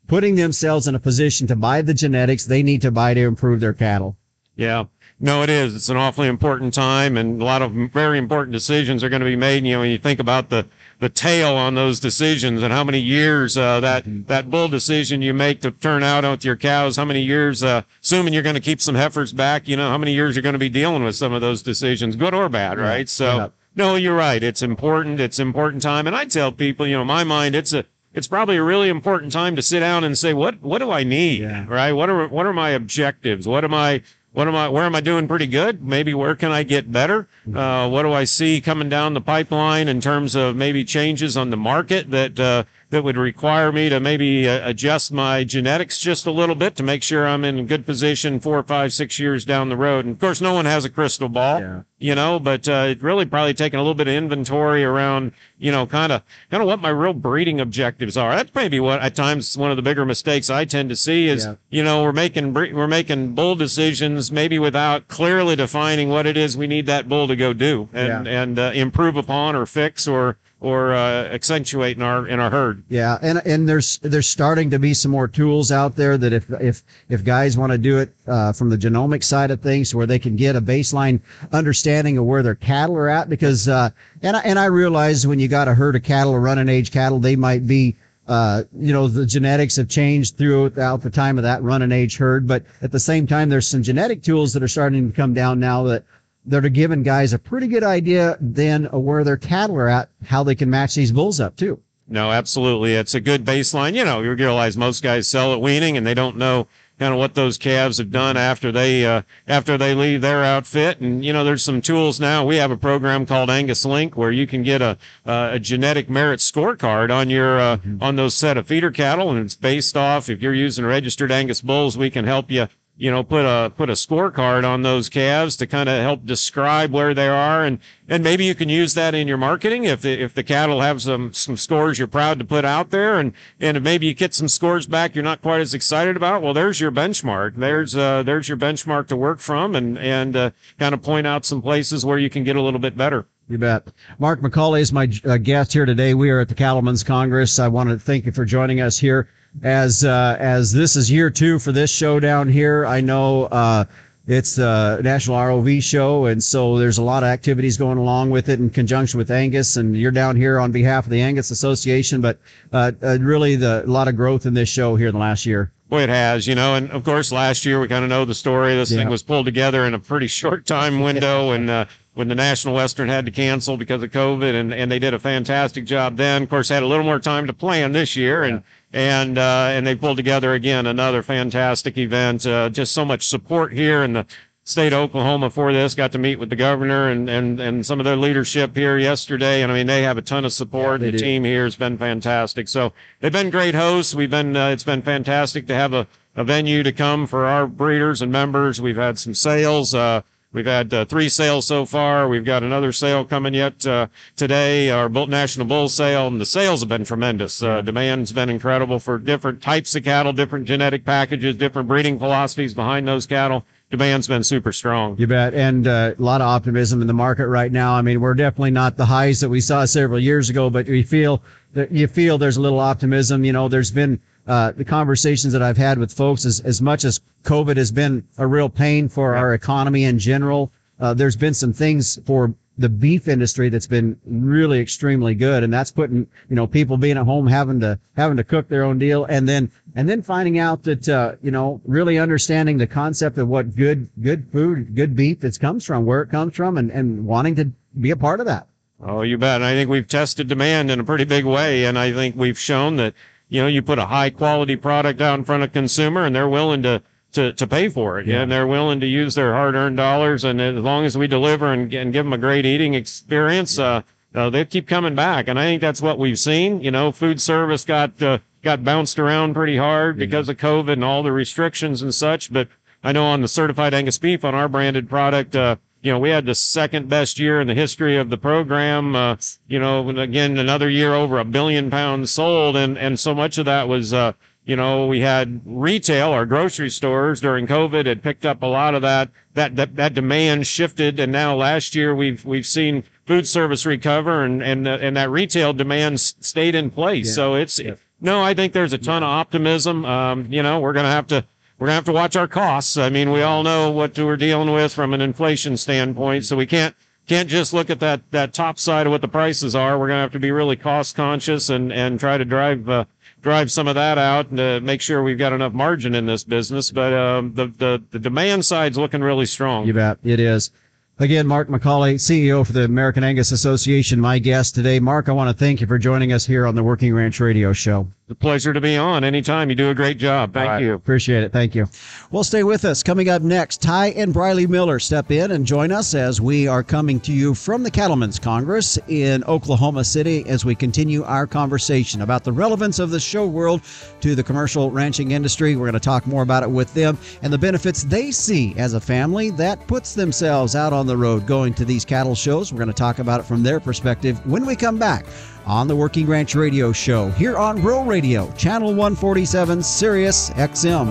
[0.08, 3.60] putting themselves in a position to buy the genetics they need to buy to improve
[3.60, 4.16] their cattle.
[4.56, 4.86] Yeah.
[5.24, 5.76] No, it is.
[5.76, 9.26] It's an awfully important time, and a lot of very important decisions are going to
[9.26, 9.64] be made.
[9.64, 10.66] You know, when you think about the
[11.02, 15.34] the tail on those decisions and how many years uh, that that bull decision you
[15.34, 18.62] make to turn out with your cows, how many years, uh, assuming you're going to
[18.62, 21.16] keep some heifers back, you know, how many years you're going to be dealing with
[21.16, 23.10] some of those decisions, good or bad, right?
[23.10, 23.48] So, Yeah.
[23.76, 24.44] no, you're right.
[24.44, 25.20] It's important.
[25.20, 27.84] It's important time, and I tell people, you know, in my mind, it's a
[28.14, 31.04] it's probably a really important time to sit down and say, what what do I
[31.04, 31.66] need, Yeah.
[31.68, 31.94] right?
[31.94, 33.48] What are what are my objectives?
[33.48, 35.84] What am I what am I where am I doing pretty good?
[35.84, 37.28] Maybe where can I get better?
[37.54, 41.50] Uh, what do I see coming down the pipeline in terms of maybe changes on
[41.50, 46.26] the market that uh, that would require me to maybe uh, adjust my genetics just
[46.26, 49.70] a little bit to make sure I'm in good position four, five, six years down
[49.70, 50.06] the road.
[50.06, 51.82] And of course, no one has a crystal ball Yeah.
[52.00, 55.72] you know, but uh, it really probably taking a little bit of inventory around, you
[55.72, 58.36] know, kind of kind of what my real breeding objectives are.
[58.36, 61.46] That's maybe what at times one of the bigger mistakes I tend to see is,
[61.46, 61.56] Yeah.
[61.70, 66.58] you know, we're making we're making bull decisions maybe without clearly defining what it is
[66.58, 68.42] we need that bull to go do and Yeah.
[68.42, 72.84] and uh, improve upon or fix or or uh, accentuate in our in our herd.
[72.88, 76.50] Yeah, and and there's there's starting to be some more tools out there that if
[76.62, 80.06] if if guys want to do it uh, from the genomic side of things, where
[80.06, 81.20] they can get a baseline
[81.52, 83.90] understanding of where their cattle are at, because uh,
[84.22, 87.20] and I, and I realize when you got a herd of cattle running age cattle,
[87.20, 87.98] they might be.
[88.28, 92.16] Uh, you know, the genetics have changed throughout the time of that run and age
[92.16, 95.34] herd, but at the same time, there's some genetic tools that are starting to come
[95.34, 96.04] down now that
[96.46, 100.10] that are giving guys a pretty good idea then of where their cattle are at,
[100.26, 101.80] how they can match these bulls up too.
[102.08, 102.96] No, absolutely.
[102.96, 103.96] It's a good baseline.
[103.96, 106.68] You know, you realize most guys sell at weaning and they don't know
[107.02, 111.00] kind of what those calves have done after they uh, after they leave their outfit.
[111.00, 112.46] And you know, there's some tools now.
[112.46, 116.12] We have a program called Angus Link where you can get a uh, a genetic
[116.12, 120.30] merit scorecard on your uh, on those set of feeder cattle, and it's based off
[120.30, 123.90] if you're using registered Angus bulls, we can help you you know, put a put
[123.90, 128.24] a scorecard on those calves to kind of help describe where they are, and and
[128.24, 131.34] maybe you can use that in your marketing if the, if the cattle have some
[131.34, 134.86] some scores you're proud to put out there, and and maybe you get some scores
[134.86, 136.42] back you're not quite as excited about.
[136.42, 137.56] Well, there's your benchmark.
[137.56, 141.46] There's uh there's your benchmark to work from, and and uh, kind of point out
[141.46, 143.26] some places where you can get a little bit better.
[143.50, 143.88] You bet.
[144.20, 146.14] Mark McCully is my uh, guest here today.
[146.14, 147.60] We are at the Cattlemen's Congress.
[147.60, 149.28] I want to thank you for joining us here.
[149.64, 153.84] As uh, as this is year two for this show down here, I know uh,
[154.28, 158.48] it's the National ROV show, and so there's a lot of activities going along with
[158.50, 159.76] it in conjunction with Angus.
[159.76, 162.40] And you're down here on behalf of the Angus Association, but
[162.72, 165.46] uh, uh, really the a lot of growth in this show here in the last
[165.46, 165.72] year.
[165.90, 168.34] Boy, it has, you know, and of course, last year we kind of know the
[168.34, 168.74] story.
[168.76, 169.00] This Yeah.
[169.00, 172.74] thing was pulled together in a pretty short time window, and uh, when the National
[172.76, 176.44] Western had to cancel because of COVID, and, and they did a fantastic job then.
[176.44, 179.86] Of course, had a little more time to plan this year, and and uh, and
[179.86, 182.46] they pulled together again another fantastic event.
[182.46, 184.26] Uh, just so much support here in the
[184.64, 185.96] state of Oklahoma for this.
[185.96, 189.64] Got to meet with the governor and and and some of their leadership here yesterday,
[189.64, 191.02] and I mean they have a ton of support.
[191.02, 191.18] Yeah, the do.
[191.20, 192.68] team here has been fantastic.
[192.68, 194.14] So they've been great hosts.
[194.14, 197.68] We've been uh, it's been fantastic to have a, a venue to come for our
[197.68, 198.82] breeders and members.
[198.82, 199.96] We've had some sales.
[199.96, 200.22] Uh,
[200.54, 202.28] we've had uh, three sales so far.
[202.28, 204.90] We've got another sale coming yet uh, today.
[204.90, 207.62] Our National Bull Sale, and the sales have been tremendous.
[207.62, 212.74] Uh, demand's been incredible for different types of cattle, different genetic packages, different breeding philosophies
[212.74, 213.66] behind those cattle.
[213.92, 215.18] Demand's been super strong.
[215.18, 215.54] You bet.
[215.54, 217.94] And uh, a lot of optimism in the market right now.
[217.94, 221.04] I mean, we're definitely not the highs that we saw several years ago, but we
[221.04, 223.44] feel that you feel there's a little optimism.
[223.44, 227.04] You know, there's been uh, the conversations that I've had with folks as, as much
[227.04, 230.72] as COVID has been a real pain for our economy in general.
[231.00, 235.74] Uh, there's been some things for the beef industry that's been really extremely good, and
[235.74, 238.98] that's putting you know people being at home having to having to cook their own
[238.98, 243.38] deal, and then and then finding out that uh, you know really understanding the concept
[243.38, 246.92] of what good good food, good beef that comes from, where it comes from, and
[246.92, 248.68] and wanting to be a part of that.
[249.04, 249.56] Oh, you bet.
[249.56, 251.86] And I think we've tested demand in a pretty big way.
[251.86, 253.16] And I think we've shown that,
[253.50, 256.50] you know, you put a high quality product out in front of consumer and they're
[256.50, 257.02] willing to,
[257.34, 258.28] to, to pay for it.
[258.28, 258.42] Yeah.
[258.42, 260.44] And they're willing to use their hard earned dollars.
[260.44, 264.02] And as long as we deliver and, and give them a great eating experience, uh,
[264.34, 265.48] uh, they keep coming back.
[265.48, 266.82] And I think that's what we've seen.
[266.82, 271.04] You know, food service got, uh, got bounced around pretty hard because of COVID and
[271.04, 272.52] all the restrictions and such.
[272.52, 272.68] But
[273.04, 276.30] I know on the certified Angus beef on our branded product, uh, you know, we
[276.30, 279.16] had the second best year in the history of the program.
[279.16, 279.36] Uh,
[279.68, 282.76] you know, again, another year over a billion pounds sold.
[282.76, 284.34] And, and so much of that was, uh,
[284.66, 288.94] you know, we had retail, our grocery stores during COVID had picked up a lot
[288.94, 291.20] of that, that, that, that demand shifted.
[291.20, 295.30] And now last year we've, we've seen food service recover and, and, uh, and that
[295.32, 297.28] retail demand stayed in place.
[297.28, 297.34] Yeah.
[297.34, 297.96] So it's, Yeah.
[298.22, 300.06] no, I think there's a ton of optimism.
[300.06, 301.44] Um, you know, we're going to have to,
[301.80, 302.96] we're gonna have to watch our costs.
[302.98, 306.68] I mean, we all know what we're dealing with from an inflation standpoint, so we
[306.68, 306.96] can't
[307.28, 309.98] can't just look at that that top side of what the prices are.
[309.98, 313.06] We're going to have to be really cost conscious and and try to drive uh,
[313.42, 316.44] drive some of that out and to make sure we've got enough margin in this
[316.44, 316.92] business.
[316.92, 319.86] But um, the the the demand side's looking really strong.
[319.86, 320.72] You bet it is.
[321.20, 325.00] Again, Mark McCully, CEO for the American Angus Association, my guest today.
[325.00, 327.74] Mark, I want to thank you for joining us here on the Working Ranch Radio
[327.74, 328.08] Show.
[328.32, 329.70] A pleasure to be on anytime.
[329.70, 330.54] You do a great job.
[330.54, 330.82] Thank right.
[330.82, 330.94] you.
[330.94, 331.52] Appreciate it.
[331.52, 331.86] Thank you.
[332.32, 333.04] Well, stay with us.
[333.04, 336.82] Coming up next, Ty and Briley Miller step in and join us as we are
[336.82, 342.22] coming to you from the Cattlemen's Congress in Oklahoma City as we continue our conversation
[342.22, 343.82] about the relevance of the show world
[344.22, 345.76] to the commercial ranching industry.
[345.76, 348.94] We're going to talk more about it with them and the benefits they see as
[348.94, 352.72] a family that puts themselves out on the road going to these cattle shows.
[352.72, 355.26] We're going to talk about it from their perspective when we come back
[355.66, 361.08] on the Working Ranch Radio Show here on Rural Radio, Channel 147, Sirius XM.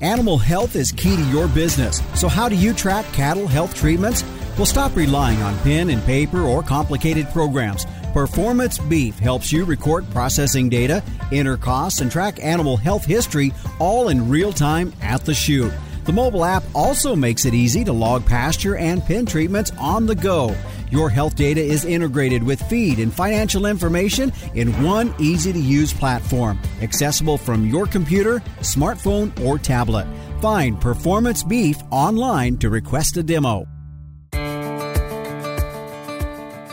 [0.00, 2.00] Animal health is key to your business.
[2.14, 4.24] So, how do you track cattle health treatments?
[4.56, 7.86] Well, stop relying on pen and paper or complicated programs.
[8.12, 14.08] Performance Beef helps you record processing data, enter costs, and track animal health history all
[14.08, 15.72] in real time at the chute.
[16.04, 20.14] The mobile app also makes it easy to log pasture and pen treatments on the
[20.14, 20.56] go.
[20.90, 25.92] Your health data is integrated with feed and financial information in one easy to use
[25.92, 30.06] platform, accessible from your computer, smartphone, or tablet.
[30.40, 33.66] Find Performance Beef online to request a demo.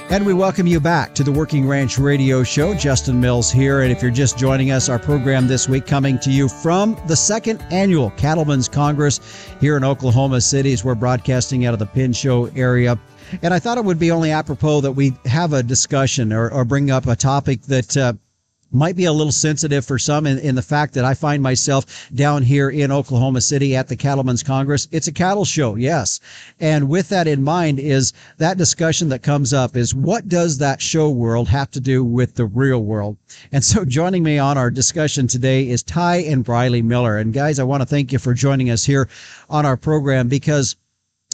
[0.10, 2.74] And we welcome you back to the Working Ranch Radio Show.
[2.74, 3.82] Justin Mills here.
[3.82, 7.16] And if you're just joining us, our program this week coming to you from the
[7.18, 9.20] second annual Cattlemen's Congress
[9.60, 12.98] here in Oklahoma City as we're broadcasting out of the Pen Show area.
[13.42, 16.66] And I thought it would be only apropos that we have a discussion or, or
[16.66, 18.14] bring up a topic that uh,
[18.72, 22.10] might be a little sensitive for some in, in, the fact that I find myself
[22.14, 24.88] down here in Oklahoma City at the Cattlemen's Congress.
[24.92, 26.20] It's a cattle show, yes.
[26.60, 30.82] And with that in mind is that discussion that comes up is what does that
[30.82, 33.18] show world have to do with the real world?
[33.52, 37.18] And so joining me on our discussion today is Ty and Briley Miller.
[37.18, 39.08] And guys, I want to thank you for joining us here
[39.50, 40.76] on our program because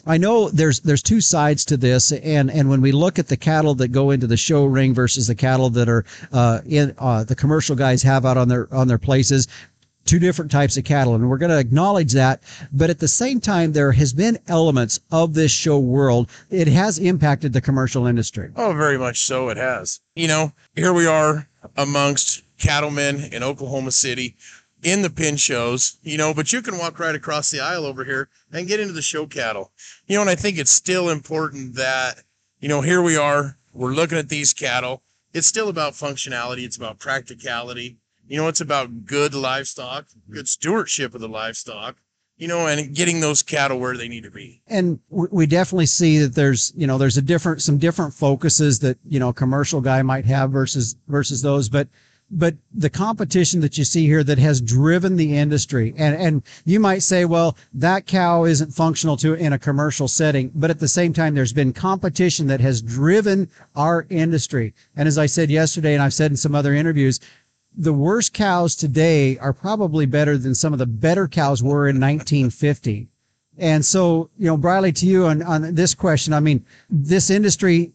[0.06, 3.36] I know there's there's two sides to this, and and when we look at the
[3.36, 7.24] cattle that go into the show ring versus the cattle that are uh, in uh,
[7.24, 9.48] the commercial guys have out on their on their places,
[10.04, 12.42] two different types of cattle, and we're going to acknowledge that.
[12.72, 16.28] But at the same time, there has been elements of this show world.
[16.50, 18.50] It has impacted the commercial industry.
[18.56, 19.48] Oh, very much so.
[19.48, 20.00] It has.
[20.14, 24.36] You know, here we are amongst cattlemen in Oklahoma City
[24.84, 28.04] in the pen shows, you know, but you can walk right across the aisle over
[28.04, 29.72] here and get into the show cattle.
[30.06, 32.22] You know, and I think it's still important that,
[32.60, 35.02] you know, here we are, we're looking at these cattle.
[35.32, 37.96] It's still about functionality, it's about practicality.
[38.28, 41.96] You know, it's about good livestock, good stewardship of the livestock,
[42.38, 44.62] you know, and getting those cattle where they need to be.
[44.66, 48.96] And we definitely see that there's, you know, there's a different, some different focuses that,
[49.06, 51.68] you know, a commercial guy might have versus, versus those.
[51.68, 51.88] But
[52.30, 56.80] but the competition that you see here that has driven the industry and and you
[56.80, 60.88] might say well that cow isn't functional to in a commercial setting but at the
[60.88, 64.74] same time there's been competition that has driven our industry.
[64.96, 67.20] And as i said yesterday and i've said in some other interviews
[67.76, 72.00] the worst cows today are probably better than some of the better cows were in
[72.00, 73.08] 1950
[73.58, 77.92] and so you know briley to you on, on this question i mean this industry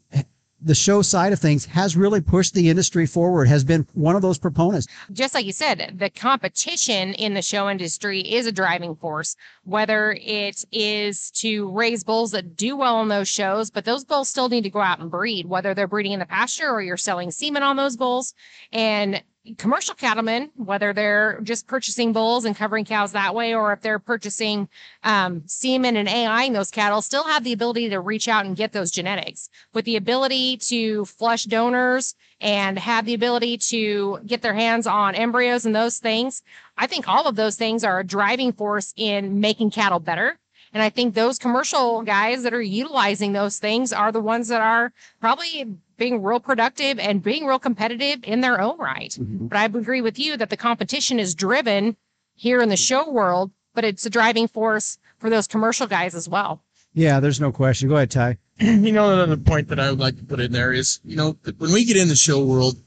[0.62, 4.22] the show side of things has really pushed the industry forward, has been one of
[4.22, 4.88] those proponents.
[5.12, 10.18] Just like you said, the competition in the show industry is a driving force, whether
[10.20, 14.50] it is to raise bulls that do well on those shows, but those bulls still
[14.50, 17.32] need to go out and breed, whether they're breeding in the pasture or you're selling
[17.32, 18.34] semen on those bulls.
[18.72, 19.24] And
[19.58, 24.00] commercial cattlemen, whether they're just purchasing bulls and covering cows that way, or if they're
[24.00, 24.70] purchasing
[25.04, 28.72] um, semen and AIing those cattle, still have the ability to reach out and get
[28.72, 34.54] those genetics with the ability to flush donors and have the ability to get their
[34.54, 36.42] hands on embryos and those things.
[36.78, 40.39] I think all of those things are a driving force in making cattle better.
[40.74, 44.62] And I think those commercial guys that are utilizing those things are the ones that
[44.62, 49.12] are probably being real productive and being real competitive in their own right.
[49.12, 49.48] Mm-hmm.
[49.48, 51.98] But I agree with you that the competition is driven
[52.36, 56.30] here in the show world, but it's a driving force for those commercial guys as
[56.30, 56.64] well.
[56.94, 57.90] Yeah, there's no question.
[57.90, 58.38] Go ahead, Ty.
[58.60, 61.38] you know, another point that I would like to put in there is, you know,
[61.58, 62.78] when we get in the show world,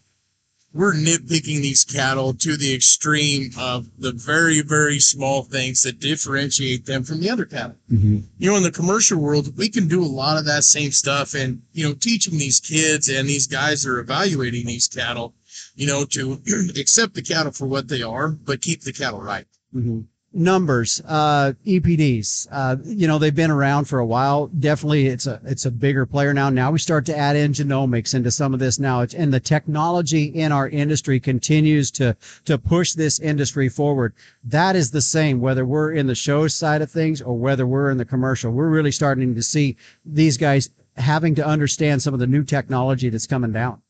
[0.75, 6.87] we're nitpicking these cattle to the extreme of the very, very small things that differentiate
[6.87, 7.77] them from the other cattle.
[7.91, 8.21] Mm-hmm.
[8.39, 11.35] You know, in the commercial world, we can do a lot of that same stuff
[11.35, 15.35] and, you know, teaching these kids and these guys that are evaluating these cattle,
[15.75, 16.41] you know, to
[16.81, 19.47] accept the cattle for what they are, but keep the cattle right.
[19.75, 20.01] Mm-hmm.
[20.35, 24.47] Numbers, uh, EPDs, uh, you know, they've been around for a while.
[24.47, 26.49] Definitely it's a, it's a bigger player now.
[26.49, 29.07] Now we start to add in genomics into some of this now.
[29.17, 34.15] And the technology in our industry continues to, to push this industry forward.
[34.45, 37.91] That is the same, whether we're in the show side of things or whether we're
[37.91, 38.53] in the commercial.
[38.53, 43.09] We're really starting to see these guys having to understand some of the new technology
[43.09, 43.81] that's coming down.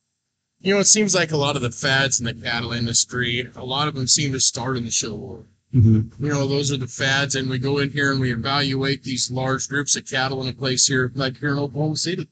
[0.61, 3.64] You know, it seems like a lot of the fads in the cattle industry, a
[3.64, 5.47] lot of them seem to start in the show world.
[5.74, 6.22] Mm-hmm.
[6.22, 9.30] You know, those are the fads, and we go in here and we evaluate these
[9.30, 12.28] large groups of cattle in a place here, like here in Oklahoma City.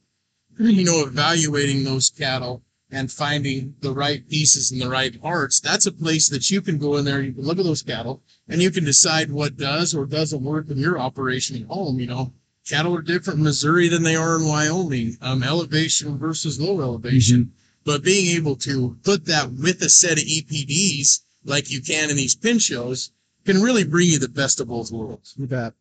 [0.58, 5.58] You know, evaluating those cattle and finding the right pieces and the right parts.
[5.58, 8.22] That's a place that you can go in there, you can look at those cattle,
[8.48, 11.98] and you can decide what does or doesn't work in your operation at home.
[11.98, 12.32] You know,
[12.68, 17.52] cattle are different in Missouri than they are in Wyoming, um, elevation versus low elevation.
[17.84, 22.16] But being able to put that with a set of EPDs, like you can in
[22.16, 23.12] these pen shows,
[23.44, 25.34] can really bring you the best of both worlds.
[25.36, 25.74] You bet.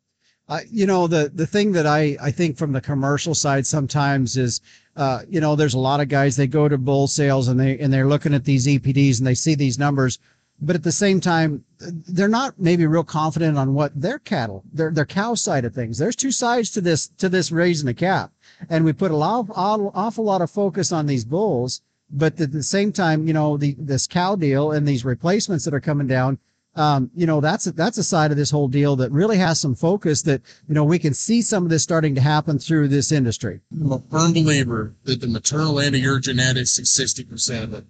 [0.50, 4.36] Uh, you know, the, the thing that I, I think from the commercial side sometimes
[4.36, 4.62] is,
[4.96, 7.78] uh, you know, there's a lot of guys, they go to bull sales and they,
[7.78, 10.18] and they're looking at these EPDs and they see these numbers,
[10.60, 14.90] but at the same time, they're not maybe real confident on what their cattle, their,
[14.90, 16.00] their cow side of things.
[16.00, 18.32] There's two sides to this, to this raising a calf.
[18.70, 22.52] And we put a lot, of, awful lot of focus on these bulls, but at
[22.52, 26.08] the same time, you know, the, this cow deal and these replacements that are coming
[26.08, 26.40] down,
[26.76, 29.60] um, you know, that's a, that's a side of this whole deal that really has
[29.60, 32.88] some focus that, you know, we can see some of this starting to happen through
[32.88, 33.60] this industry.
[33.72, 37.86] I'm a firm believer that the maternal end of your genetics is 60% of it,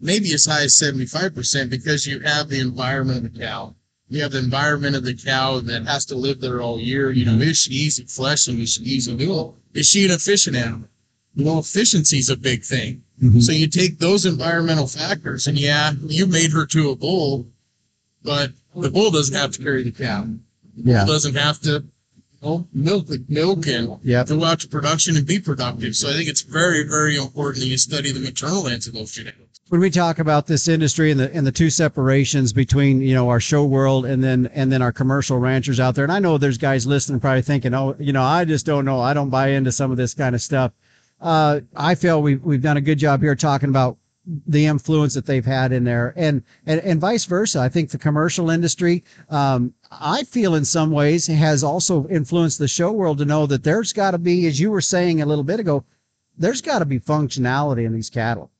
[0.00, 3.74] maybe as high as 75% because you have the environment of the cow.
[4.08, 7.10] You have the environment of the cow that has to live there all year.
[7.10, 8.60] You know, is she easy fleshing?
[8.60, 9.56] Is she easy meal?
[9.74, 10.88] Is she an efficient animal?
[11.34, 13.02] You know, efficiency is a big thing.
[13.22, 13.40] Mm-hmm.
[13.40, 17.46] So you take those environmental factors and yeah, you made her to a bull,
[18.26, 20.26] but the bull doesn't have to carry the cow.
[20.76, 21.04] Yeah.
[21.04, 21.84] Bull doesn't have to
[22.74, 24.28] milk the milk and Yep.
[24.28, 25.96] go out to production and be productive.
[25.96, 29.12] So I think it's very, very important that you study the maternal ends of those
[29.12, 29.40] genetics.
[29.68, 33.28] when we talk about this industry and the and the two separations between you know
[33.28, 36.38] our show world and then and then our commercial ranchers out there and i know
[36.38, 39.48] there's guys listening probably thinking oh you know i just don't know i don't buy
[39.48, 40.70] into some of this kind of stuff
[41.20, 43.96] uh, i feel we've, we've done a good job here talking about
[44.46, 47.98] the influence that they've had in there and and, and vice versa i think the
[47.98, 53.24] commercial industry um, i feel in some ways has also influenced the show world to
[53.24, 55.84] know that there's got to be as you were saying a little bit ago
[56.38, 58.50] there's got to be functionality in these cattle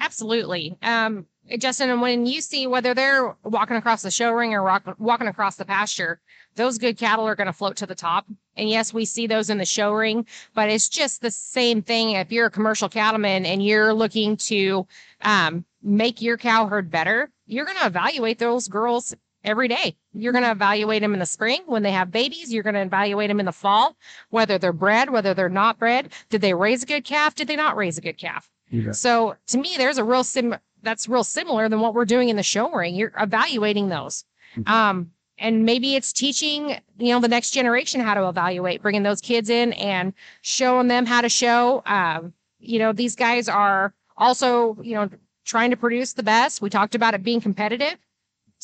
[0.00, 0.76] Absolutely.
[0.82, 1.26] Um,
[1.58, 5.28] Justin, and when you see whether they're walking across the show ring or rock, walking
[5.28, 6.20] across the pasture,
[6.56, 8.26] those good cattle are going to float to the top.
[8.56, 12.10] And yes, we see those in the show ring, but it's just the same thing.
[12.10, 14.86] If you're a commercial cattleman and you're looking to
[15.22, 19.96] um, make your cow herd better, you're going to evaluate those girls every day.
[20.14, 22.52] You're going to evaluate them in the spring when they have babies.
[22.52, 23.96] You're going to evaluate them in the fall,
[24.30, 26.10] whether they're bred, whether they're not bred.
[26.30, 27.34] Did they raise a good calf?
[27.34, 28.48] Did they not raise a good calf?
[28.92, 32.36] So to me, there's a real sim that's real similar than what we're doing in
[32.36, 32.94] the show ring.
[32.94, 34.24] You're evaluating those.
[34.66, 39.20] Um, and maybe it's teaching, you know, the next generation how to evaluate, bringing those
[39.20, 40.12] kids in and
[40.42, 41.82] showing them how to show.
[41.86, 45.10] Um, you know, these guys are also, you know,
[45.44, 46.62] trying to produce the best.
[46.62, 47.96] We talked about it being competitive.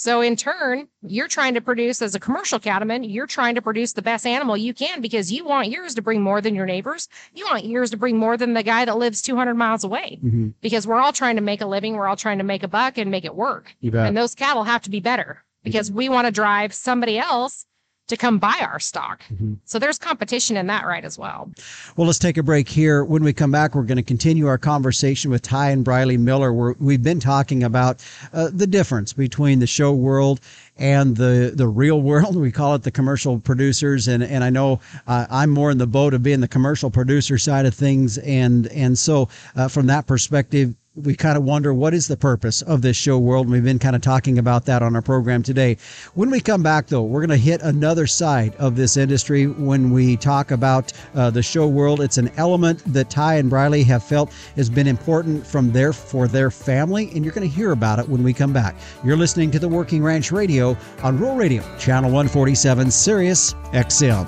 [0.01, 3.93] So in turn, you're trying to produce as a commercial cattleman, you're trying to produce
[3.93, 7.07] the best animal you can because you want yours to bring more than your neighbors.
[7.35, 10.49] You want yours to bring more than the guy that lives 200 miles away mm-hmm.
[10.63, 11.97] because we're all trying to make a living.
[11.97, 13.75] We're all trying to make a buck and make it work.
[13.81, 17.19] you bet And those cattle have to be better because we want to drive somebody
[17.19, 17.67] else
[18.11, 19.23] to come buy our stock.
[19.33, 19.57] Mhm.
[19.65, 21.51] So there's competition in that right as well.
[21.97, 23.05] Well, let's take a break here.
[23.05, 26.53] When we come back, we're going to continue our conversation with Ty and Briley Miller.
[26.53, 30.41] Where we've been talking about uh, the difference between the show world
[30.77, 32.37] and the the real world.
[32.41, 35.87] We call it the commercial producers, and and I know uh, I'm more in the
[35.87, 40.07] boat of being the commercial producer side of things, and and so uh, from that
[40.07, 40.75] perspective.
[40.97, 43.47] We kind of wonder what is the purpose of this show world.
[43.47, 45.77] And we've been kind of talking about that on our program today.
[46.15, 49.93] When we come back, though, we're going to hit another side of this industry when
[49.93, 52.01] we talk about uh, the show world.
[52.01, 56.27] It's an element that Ty and Briley have felt has been important from their for
[56.27, 58.75] their family, and you're going to hear about it when we come back.
[59.05, 64.27] You're listening to the Working Ranch Radio on Rural Radio, Channel 147, Sirius XM.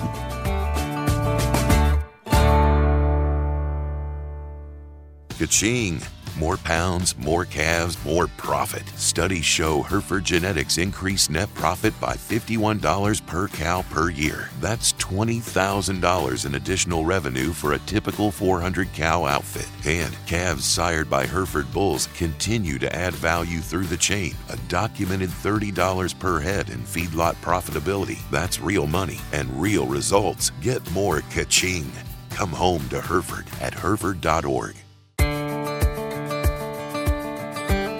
[5.36, 6.00] Ka-ching!
[6.39, 8.89] More pounds, more calves, more profit.
[8.97, 14.49] Studies show Hereford Genetics increase net profit by $51 per cow per year.
[14.61, 19.68] That's $20,000 in additional revenue for a typical 400 cow outfit.
[19.87, 24.35] And calves sired by Hereford bulls continue to add value through the chain.
[24.49, 28.18] A documented $30 per head in feedlot profitability.
[28.30, 30.51] That's real money and real results.
[30.62, 31.93] Get more ka-ching.
[32.30, 34.82] Come home to Hereford at hereford.org.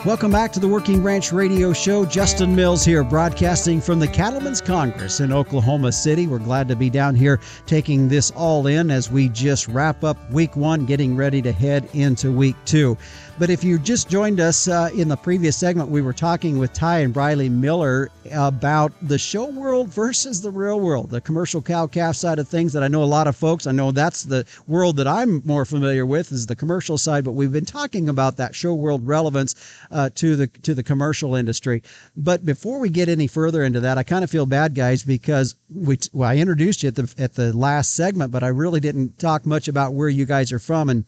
[0.05, 2.05] Welcome back to the Working Ranch Radio Show.
[2.05, 6.27] Justin Mills here, broadcasting from the Cattlemen's Congress in Oklahoma City.
[6.27, 10.19] We're glad to be down here taking this all in as we just wrap up
[10.33, 12.99] week one, getting ready to head into week two.
[13.39, 16.73] But if you just joined us uh, in the previous segment, we were talking with
[16.75, 21.87] Ty and Briley Miller about the show world versus the real world, the commercial cow
[21.87, 24.45] calf side of things that I know a lot of folks, I know that's the
[24.67, 28.37] world that I'm more familiar with is the commercial side, but we've been talking about
[28.37, 29.55] that show world relevance
[29.91, 31.83] uh, to the to the commercial industry.
[32.17, 35.57] But before we get any further into that, I kind of feel bad, guys, because
[35.75, 39.19] we well, I introduced you at the at the last segment, but I really didn't
[39.19, 41.07] talk much about where you guys are from and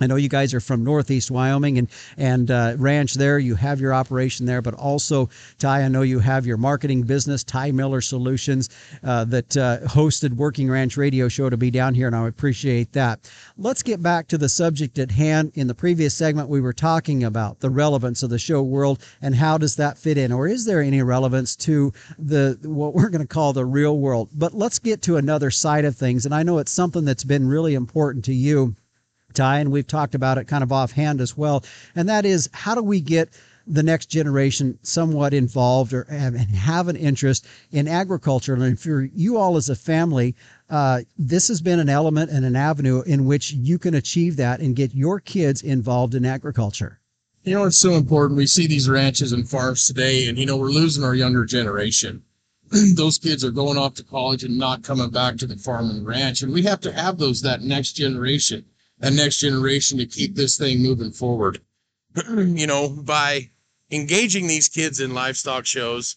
[0.00, 3.38] I know you guys are from Northeast Wyoming and and uh, ranch there.
[3.38, 5.28] You have your operation there, but also
[5.58, 8.70] Ty, I know you have your marketing business, Ty Miller Solutions,
[9.04, 12.92] uh, that uh, hosted Working Ranch Radio Show to be down here, and I appreciate
[12.92, 13.30] that.
[13.56, 15.52] Let's get back to the subject at hand.
[15.54, 19.34] In the previous segment, we were talking about the relevance of the show world and
[19.34, 23.20] how does that fit in, or is there any relevance to the what we're going
[23.20, 24.28] to call the real world?
[24.34, 27.46] But let's get to another side of things, and I know it's something that's been
[27.46, 28.74] really important to you
[29.34, 31.64] Ty, and we've talked about it kind of offhand as well.
[31.94, 33.30] And that is how do we get
[33.66, 38.54] the next generation somewhat involved or and have an interest in agriculture?
[38.54, 40.34] And for you all as a family,
[40.70, 44.60] uh, this has been an element and an avenue in which you can achieve that
[44.60, 47.00] and get your kids involved in agriculture.
[47.44, 48.38] You know, it's so important.
[48.38, 52.22] We see these ranches and farms today, and, you know, we're losing our younger generation.
[52.94, 56.06] those kids are going off to college and not coming back to the farm and
[56.06, 56.42] ranch.
[56.42, 58.64] And we have to have those, that next generation
[59.00, 61.60] a next generation to keep this thing moving forward.
[62.28, 63.50] you know, by
[63.90, 66.16] engaging these kids in livestock shows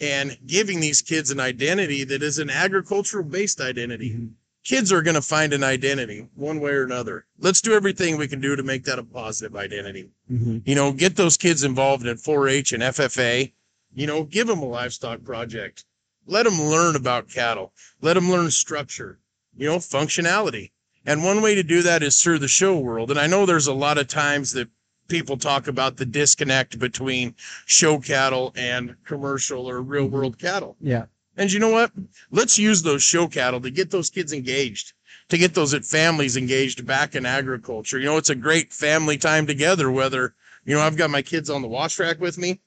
[0.00, 4.10] and giving these kids an identity that is an agricultural based identity.
[4.10, 4.26] Mm-hmm.
[4.64, 7.26] Kids are going to find an identity one way or another.
[7.38, 10.08] Let's do everything we can do to make that a positive identity.
[10.30, 10.58] Mm-hmm.
[10.64, 13.52] You know, get those kids involved in 4 H and FFA.
[13.94, 15.84] You know, give them a livestock project.
[16.26, 17.74] Let them learn about cattle.
[18.00, 19.18] Let them learn structure,
[19.54, 20.70] you know, functionality.
[21.06, 23.10] And one way to do that is through the show world.
[23.10, 24.68] And I know there's a lot of times that
[25.08, 27.34] people talk about the disconnect between
[27.66, 30.14] show cattle and commercial or real mm-hmm.
[30.14, 30.76] world cattle.
[30.80, 31.06] Yeah.
[31.36, 31.90] And you know what?
[32.30, 34.92] Let's use those show cattle to get those kids engaged,
[35.28, 37.98] to get those families engaged back in agriculture.
[37.98, 40.34] You know, it's a great family time together, whether,
[40.64, 42.60] you know, I've got my kids on the wash track with me,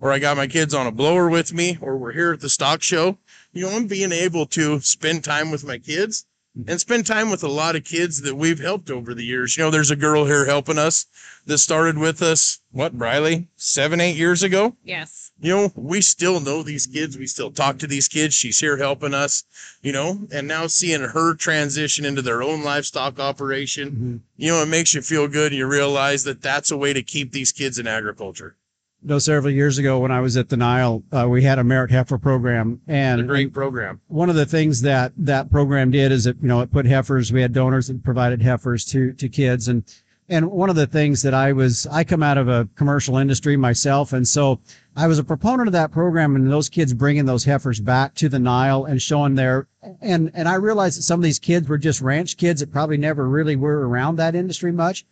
[0.00, 2.48] or I got my kids on a blower with me, or we're here at the
[2.48, 3.18] stock show.
[3.52, 6.24] You know, I'm being able to spend time with my kids
[6.66, 9.56] and spend time with a lot of kids that we've helped over the years.
[9.56, 11.06] You know, there's a girl here helping us
[11.46, 14.76] that started with us, what, Briley, seven, eight years ago?
[14.84, 15.32] Yes.
[15.40, 17.18] You know, we still know these kids.
[17.18, 18.34] We still talk to these kids.
[18.34, 19.42] She's here helping us,
[19.82, 24.16] you know, and now seeing her transition into their own livestock operation, mm-hmm.
[24.36, 25.50] you know, it makes you feel good.
[25.52, 28.56] And you realize that that's a way to keep these kids in agriculture
[29.04, 31.90] know several years ago when I was at the Nile, uh, we had a merit
[31.90, 34.00] heifer program, and a great program.
[34.08, 37.32] One of the things that that program did is it you know it put heifers.
[37.32, 39.84] We had donors that provided heifers to to kids, and
[40.28, 43.56] and one of the things that I was I come out of a commercial industry
[43.56, 44.60] myself, and so
[44.96, 48.28] I was a proponent of that program, and those kids bringing those heifers back to
[48.28, 49.68] the Nile and showing their
[50.00, 52.96] and and I realized that some of these kids were just ranch kids that probably
[52.96, 55.04] never really were around that industry much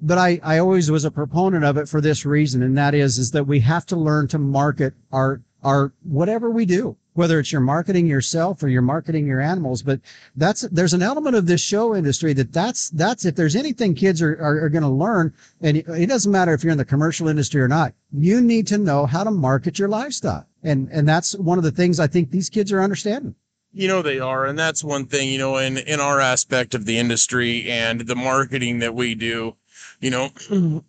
[0.00, 3.18] but I, I always was a proponent of it for this reason, and that is
[3.18, 7.50] is that we have to learn to market our our whatever we do, whether it's
[7.50, 9.82] you're marketing yourself or you're marketing your animals.
[9.82, 10.00] But
[10.36, 14.22] that's there's an element of this show industry that that's that's if there's anything kids
[14.22, 16.84] are are, are going to learn, and it, it doesn't matter if you're in the
[16.84, 21.08] commercial industry or not, you need to know how to market your livestock, and and
[21.08, 23.34] that's one of the things I think these kids are understanding.
[23.72, 25.28] You know they are, and that's one thing.
[25.28, 29.56] You know, in in our aspect of the industry and the marketing that we do
[30.00, 30.30] you know,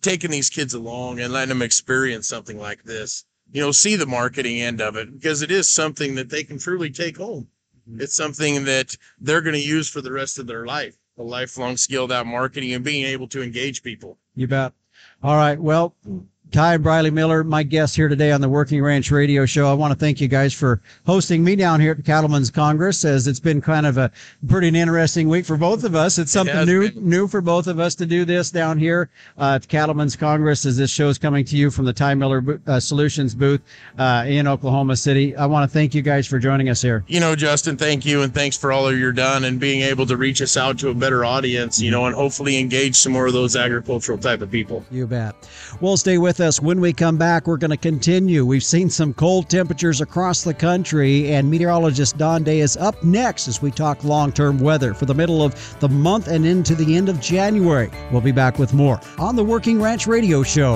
[0.01, 4.05] taking these kids along and letting them experience something like this, you know, see the
[4.05, 7.47] marketing end of it because it is something that they can truly take home.
[7.89, 8.01] Mm-hmm.
[8.01, 11.77] It's something that they're going to use for the rest of their life, a lifelong
[11.77, 14.17] skill, that marketing and being able to engage people.
[14.35, 14.73] You bet.
[15.23, 15.59] All right.
[15.59, 15.95] Well,
[16.51, 19.69] Ty and Briley Miller, my guests here today on the Working Ranch Radio Show.
[19.69, 23.27] I want to thank you guys for hosting me down here at Cattlemen's Congress, as
[23.27, 24.11] it's been kind of a
[24.47, 26.17] pretty interesting week for both of us.
[26.17, 27.07] It's something has new, been.
[27.07, 30.75] new for both of us to do this down here uh, at Cattlemen's Congress, as
[30.75, 33.61] this show is coming to you from the Ty Miller uh, Solutions booth
[33.99, 35.35] uh, in Oklahoma City.
[35.35, 37.03] I want to thank you guys for joining us here.
[37.05, 40.07] You know, Justin, thank you, and thanks for all of your done and being able
[40.07, 41.79] to reach us out to a better audience.
[41.79, 44.83] You know, and hopefully engage some more of those agricultural type of people.
[44.89, 45.35] You bet.
[45.79, 46.61] Well, stay with us.
[46.61, 48.45] When we come back, we're going to continue.
[48.45, 53.47] We've seen some cold temperatures across the country, and meteorologist Don Day is up next
[53.47, 56.95] as we talk long term weather for the middle of the month and into the
[56.95, 57.89] end of January.
[58.11, 60.75] We'll be back with more on the Working Ranch Radio Show.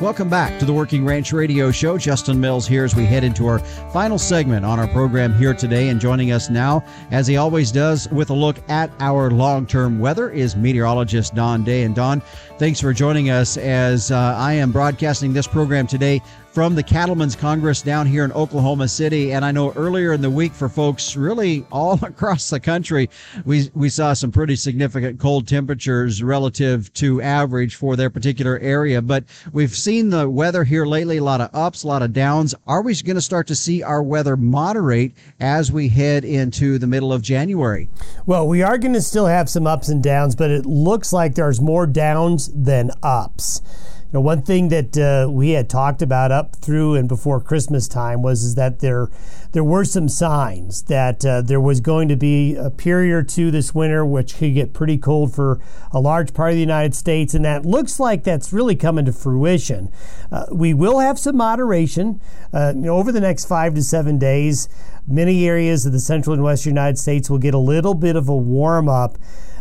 [0.00, 1.98] Welcome back to the Working Ranch Radio Show.
[1.98, 5.88] Justin Mills here as we head into our final segment on our program here today.
[5.88, 9.98] And joining us now, as he always does, with a look at our long term
[9.98, 11.82] weather, is meteorologist Don Day.
[11.82, 12.20] And Don,
[12.58, 16.22] thanks for joining us as uh, I am broadcasting this program today
[16.58, 19.32] from the Cattlemen's Congress down here in Oklahoma City.
[19.32, 23.08] And I know earlier in the week for folks really all across the country,
[23.44, 29.00] we, we saw some pretty significant cold temperatures relative to average for their particular area.
[29.00, 32.56] But we've seen the weather here lately, a lot of ups, a lot of downs.
[32.66, 36.88] Are we going to start to see our weather moderate as we head into the
[36.88, 37.88] middle of January?
[38.26, 41.36] Well, we are going to still have some ups and downs, but it looks like
[41.36, 43.62] there's more downs than ups.
[44.08, 47.86] You know, one thing that uh, we had talked about up through and before Christmas
[47.86, 49.10] time was is that there
[49.52, 53.50] there were some signs that uh, there was going to be a period or two
[53.50, 55.60] this winter which could get pretty cold for
[55.92, 59.12] a large part of the United States, and that looks like that's really coming to
[59.12, 59.92] fruition.
[60.32, 62.18] Uh, we will have some moderation
[62.54, 64.70] uh, you know, over the next five to seven days.
[65.06, 68.26] Many areas of the central and western United States will get a little bit of
[68.30, 69.18] a warm up,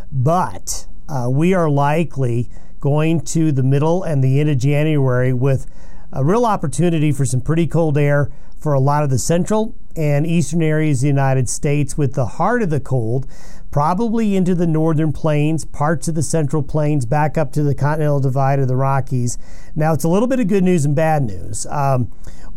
[0.09, 2.49] but uh, we are likely
[2.79, 5.65] going to the middle and the end of January with
[6.11, 10.25] a real opportunity for some pretty cold air for a lot of the central and
[10.25, 13.27] eastern areas of the United States, with the heart of the cold
[13.71, 18.19] probably into the northern plains, parts of the central plains, back up to the continental
[18.19, 19.37] divide of the Rockies.
[19.75, 21.65] Now, it's a little bit of good news and bad news.
[21.69, 22.11] Um,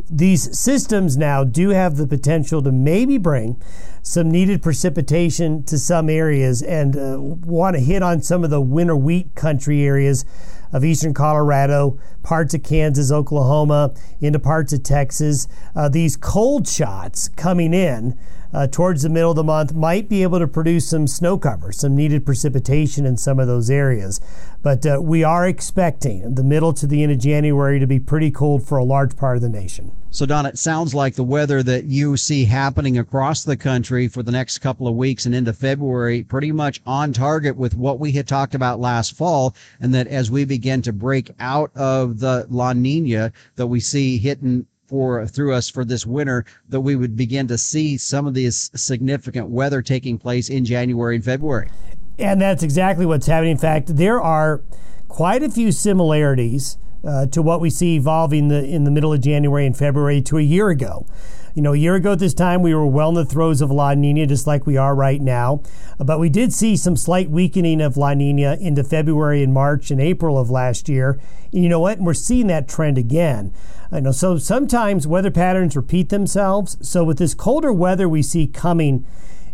[0.09, 3.61] these systems now do have the potential to maybe bring
[4.03, 8.61] some needed precipitation to some areas and uh, want to hit on some of the
[8.61, 10.24] winter wheat country areas
[10.72, 15.48] of eastern Colorado, parts of Kansas, Oklahoma, into parts of Texas.
[15.74, 18.18] Uh, these cold shots coming in
[18.53, 21.72] uh, towards the middle of the month might be able to produce some snow cover,
[21.72, 24.20] some needed precipitation in some of those areas.
[24.62, 28.30] But uh, we are expecting the middle to the end of January to be pretty
[28.30, 29.92] cold for a large part of the nation.
[30.12, 34.24] So, Don, it sounds like the weather that you see happening across the country for
[34.24, 38.11] the next couple of weeks and into February, pretty much on target with what we
[38.11, 39.54] had talked about last fall.
[39.80, 44.18] And that as we begin to break out of the La Nina that we see
[44.18, 48.34] hitting for through us for this winter, that we would begin to see some of
[48.34, 51.70] these significant weather taking place in January and February.
[52.18, 53.52] And that's exactly what's happening.
[53.52, 54.61] In fact, there are
[55.06, 59.20] quite a few similarities uh, to what we see evolving the, in the middle of
[59.20, 61.07] January and February to a year ago.
[61.55, 63.72] You know, a year ago at this time, we were well in the throes of
[63.72, 65.62] La Nina, just like we are right now.
[65.98, 70.01] But we did see some slight weakening of La Nina into February and March and
[70.01, 71.20] April of last year.
[71.53, 71.98] And you know what?
[71.98, 73.53] We're seeing that trend again.
[73.90, 74.12] I know.
[74.12, 76.78] So sometimes weather patterns repeat themselves.
[76.88, 79.05] So with this colder weather we see coming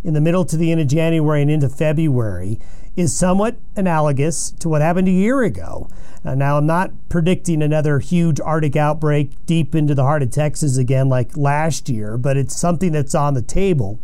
[0.04, 2.60] in the middle to the end of January and into February
[2.96, 5.88] is somewhat analogous to what happened a year ago.
[6.24, 10.76] Uh, now, I'm not predicting another huge Arctic outbreak deep into the heart of Texas
[10.76, 14.00] again like last year, but it's something that's on the table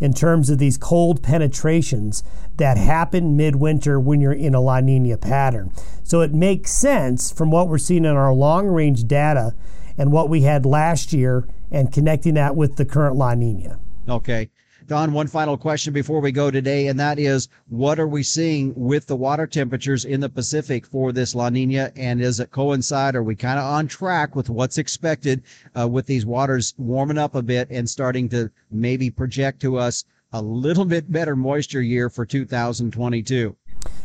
[0.00, 2.22] in terms of these cold penetrations
[2.56, 5.72] that happen midwinter when you're in a La Nina pattern.
[6.02, 9.54] So it makes sense from what we're seeing in our long range data
[9.98, 13.78] and what we had last year and connecting that with the current La Nina.
[14.08, 14.48] Okay.
[14.86, 18.72] Don, one final question before we go today, and that is what are we seeing
[18.76, 21.90] with the water temperatures in the Pacific for this La Nina?
[21.96, 23.16] And does it coincide?
[23.16, 25.42] Are we kind of on track with what's expected
[25.76, 30.04] uh, with these waters warming up a bit and starting to maybe project to us
[30.32, 33.56] a little bit better moisture year for 2022?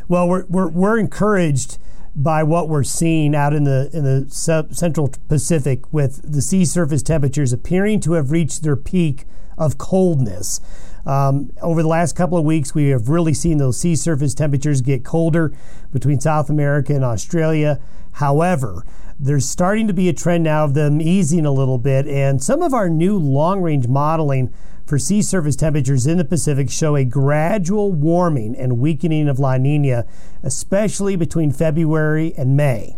[0.08, 1.78] Well, we're, we're, we're encouraged
[2.16, 7.02] by what we're seeing out in the in the central Pacific with the sea surface
[7.02, 9.26] temperatures appearing to have reached their peak
[9.58, 10.60] of coldness.
[11.06, 14.82] Um, over the last couple of weeks, we have really seen those sea surface temperatures
[14.82, 15.54] get colder
[15.92, 17.80] between South America and Australia.
[18.14, 18.86] However,
[19.20, 22.62] there's starting to be a trend now of them easing a little bit, and some
[22.62, 24.54] of our new long range modeling
[24.92, 29.56] for sea surface temperatures in the Pacific show a gradual warming and weakening of La
[29.56, 30.06] Nina,
[30.44, 32.98] especially between February and May.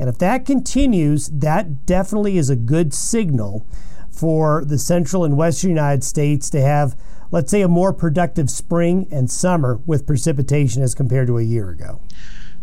[0.00, 3.64] And if that continues, that definitely is a good signal
[4.10, 6.96] for the central and western United States to have,
[7.30, 11.70] let's say, a more productive spring and summer with precipitation as compared to a year
[11.70, 12.00] ago.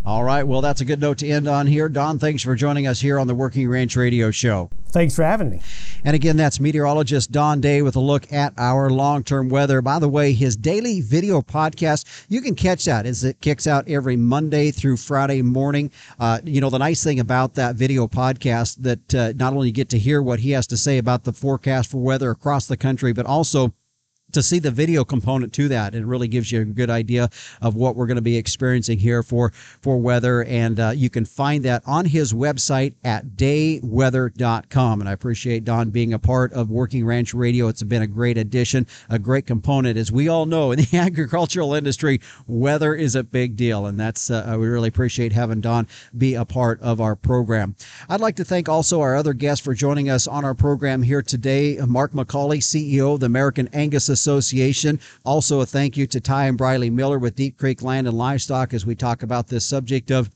[0.05, 0.43] All right.
[0.43, 1.89] Well, that's a good note to end on here.
[1.89, 4.69] Don, thanks for joining us here on the Working Ranch Radio Show.
[4.89, 5.61] Thanks for having me.
[6.03, 9.81] And again, that's meteorologist Don Day with a look at our long term weather.
[9.81, 13.89] By the way, his daily video podcast, you can catch that as it kicks out
[13.89, 15.89] every Monday through Friday morning.
[16.19, 19.73] Uh, you know, the nice thing about that video podcast that uh, not only you
[19.73, 22.77] get to hear what he has to say about the forecast for weather across the
[22.77, 23.73] country, but also
[24.35, 25.95] to see the video component to that.
[25.95, 27.29] It really gives you a good idea
[27.61, 31.25] of what we're going to be experiencing here for for weather, and uh, you can
[31.25, 34.99] find that on his website at dayweather.com.
[34.99, 37.67] And I appreciate Don being a part of Working Ranch Radio.
[37.67, 39.97] It's been a great addition, a great component.
[39.97, 44.29] As we all know, in the agricultural industry, weather is a big deal, and that's
[44.29, 47.75] uh, we really appreciate having Don be a part of our program.
[48.09, 51.21] I'd like to thank also our other guests for joining us on our program here
[51.21, 51.77] today.
[51.87, 54.24] Mark McCully, CEO of the American Angus Association.
[55.25, 58.73] Also, a thank you to Ty and Briley Miller with Deep Creek Land and Livestock
[58.73, 60.29] as we talk about this subject of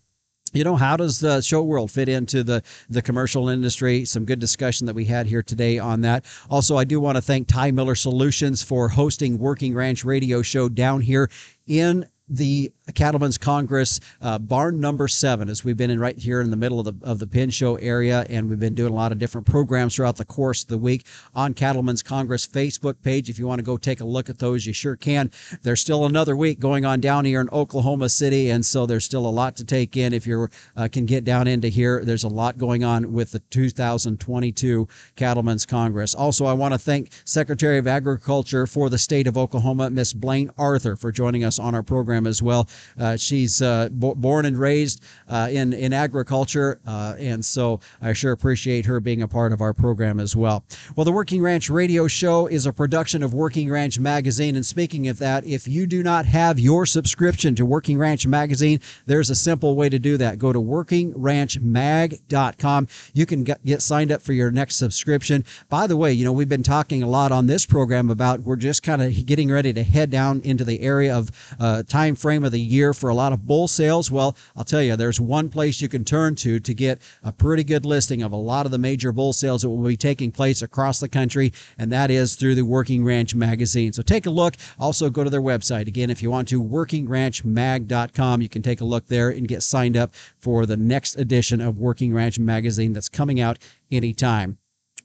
[0.53, 4.05] you know how does the show world fit into the the commercial industry?
[4.05, 6.25] Some good discussion that we had here today on that.
[6.49, 10.67] Also i do want to thank ty miller solutions for hosting working ranch radio show
[10.67, 11.29] down here
[11.67, 16.49] in the Cattlemen's Congress uh, barn number seven, as we've been in right here in
[16.49, 19.11] the middle of the of the Pen Show area, and we've been doing a lot
[19.11, 23.29] of different programs throughout the course of the week on Cattlemen's Congress Facebook page.
[23.29, 25.31] If you want to go take a look at those, you sure can.
[25.63, 29.25] There's still another week going on down here in Oklahoma City, and so there's still
[29.25, 30.13] a lot to take in.
[30.13, 33.39] If you uh, can get down into here, there's a lot going on with the
[33.39, 36.15] 2022 Cattlemen's Congress.
[36.15, 40.49] Also, I want to thank Secretary of Agriculture for the state of Oklahoma, Miss Blayne
[40.57, 42.67] Arthur, for joining us on our program as well.
[42.99, 48.85] Uh, she's uh, born and raised uh, in in agriculture, and so I sure appreciate
[48.85, 50.63] her being a part of our program as well.
[50.95, 55.07] Well, the Working Ranch Radio Show is a production of Working Ranch Magazine, and speaking
[55.07, 59.35] of that, if you do not have your subscription to Working Ranch Magazine, there's a
[59.35, 60.39] simple way to do that.
[60.39, 62.87] Go to workingranchmag.com.
[63.13, 65.45] You can get, get signed up for your next subscription.
[65.69, 68.55] By the way, you know we've been talking a lot on this program about we're
[68.55, 72.43] just kind of getting ready to head down into the area of uh, time frame
[72.43, 74.11] of the year for a lot of bull sales.
[74.11, 77.63] Well, I'll tell you, there's one place you can turn to to get a pretty
[77.63, 80.61] good listing of a lot of the major bull sales that will be taking place
[80.61, 83.93] across the country, and that is through the Working Ranch magazine.
[83.93, 84.55] So take a look.
[84.79, 85.87] Also, go to their website.
[85.87, 88.41] Again, if you want to, workingranchmag.com.
[88.41, 91.77] You can take a look there and get signed up for the next edition of
[91.77, 93.59] Working Ranch magazine that's coming out
[93.91, 94.57] anytime.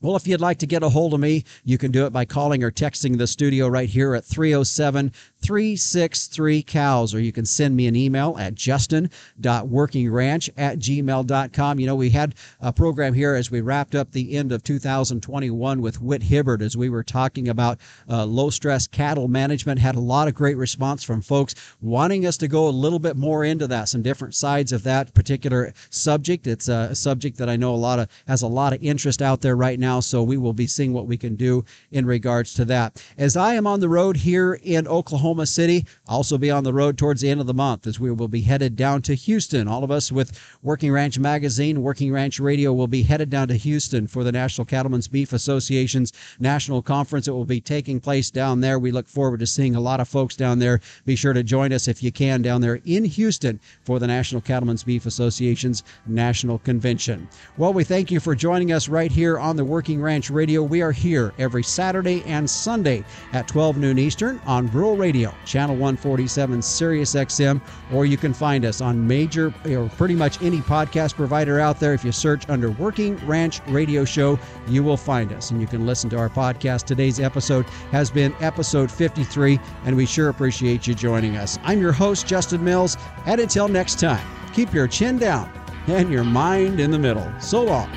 [0.04, 2.26] Well, if you'd like to get a hold of me, you can do it by
[2.26, 5.10] calling or texting the studio right here at 307
[5.44, 11.78] 363 cows, or you can send me an email at justin.workingranch at gmail.com.
[11.78, 15.82] You know, we had a program here as we wrapped up the end of 2021
[15.82, 17.78] with Whit Hibbard as we were talking about
[18.08, 19.78] uh, low stress cattle management.
[19.78, 23.16] Had a lot of great response from folks wanting us to go a little bit
[23.16, 26.46] more into that, some different sides of that particular subject.
[26.46, 29.42] It's a subject that I know a lot of has a lot of interest out
[29.42, 32.64] there right now, so we will be seeing what we can do in regards to
[32.64, 33.04] that.
[33.18, 36.96] As I am on the road here in Oklahoma City, also be on the road
[36.96, 39.66] towards the end of the month as we will be headed down to Houston.
[39.66, 43.54] All of us with Working Ranch Magazine, Working Ranch Radio will be headed down to
[43.54, 47.26] Houston for the National Cattlemen's Beef Association's national conference.
[47.26, 48.78] It will be taking place down there.
[48.78, 50.80] We look forward to seeing a lot of folks down there.
[51.06, 54.40] Be sure to join us if you can down there in Houston for the National
[54.40, 57.28] Cattlemen's Beef Association's national convention.
[57.56, 60.62] Well, we thank you for joining us right here on the Working Ranch Radio.
[60.62, 65.38] We are here every Saturday and Sunday at 12 noon Eastern on Rural Radio Radio,
[65.46, 67.58] channel 147 Sirius XM,
[67.92, 71.94] or you can find us on major or pretty much any podcast provider out there.
[71.94, 75.86] If you search under Working Ranch Radio Show, you will find us and you can
[75.86, 76.84] listen to our podcast.
[76.84, 81.58] Today's episode has been episode 53, and we sure appreciate you joining us.
[81.62, 85.50] I'm your host, Justin Mills, and until next time, keep your chin down
[85.86, 87.32] and your mind in the middle.
[87.40, 87.90] So long.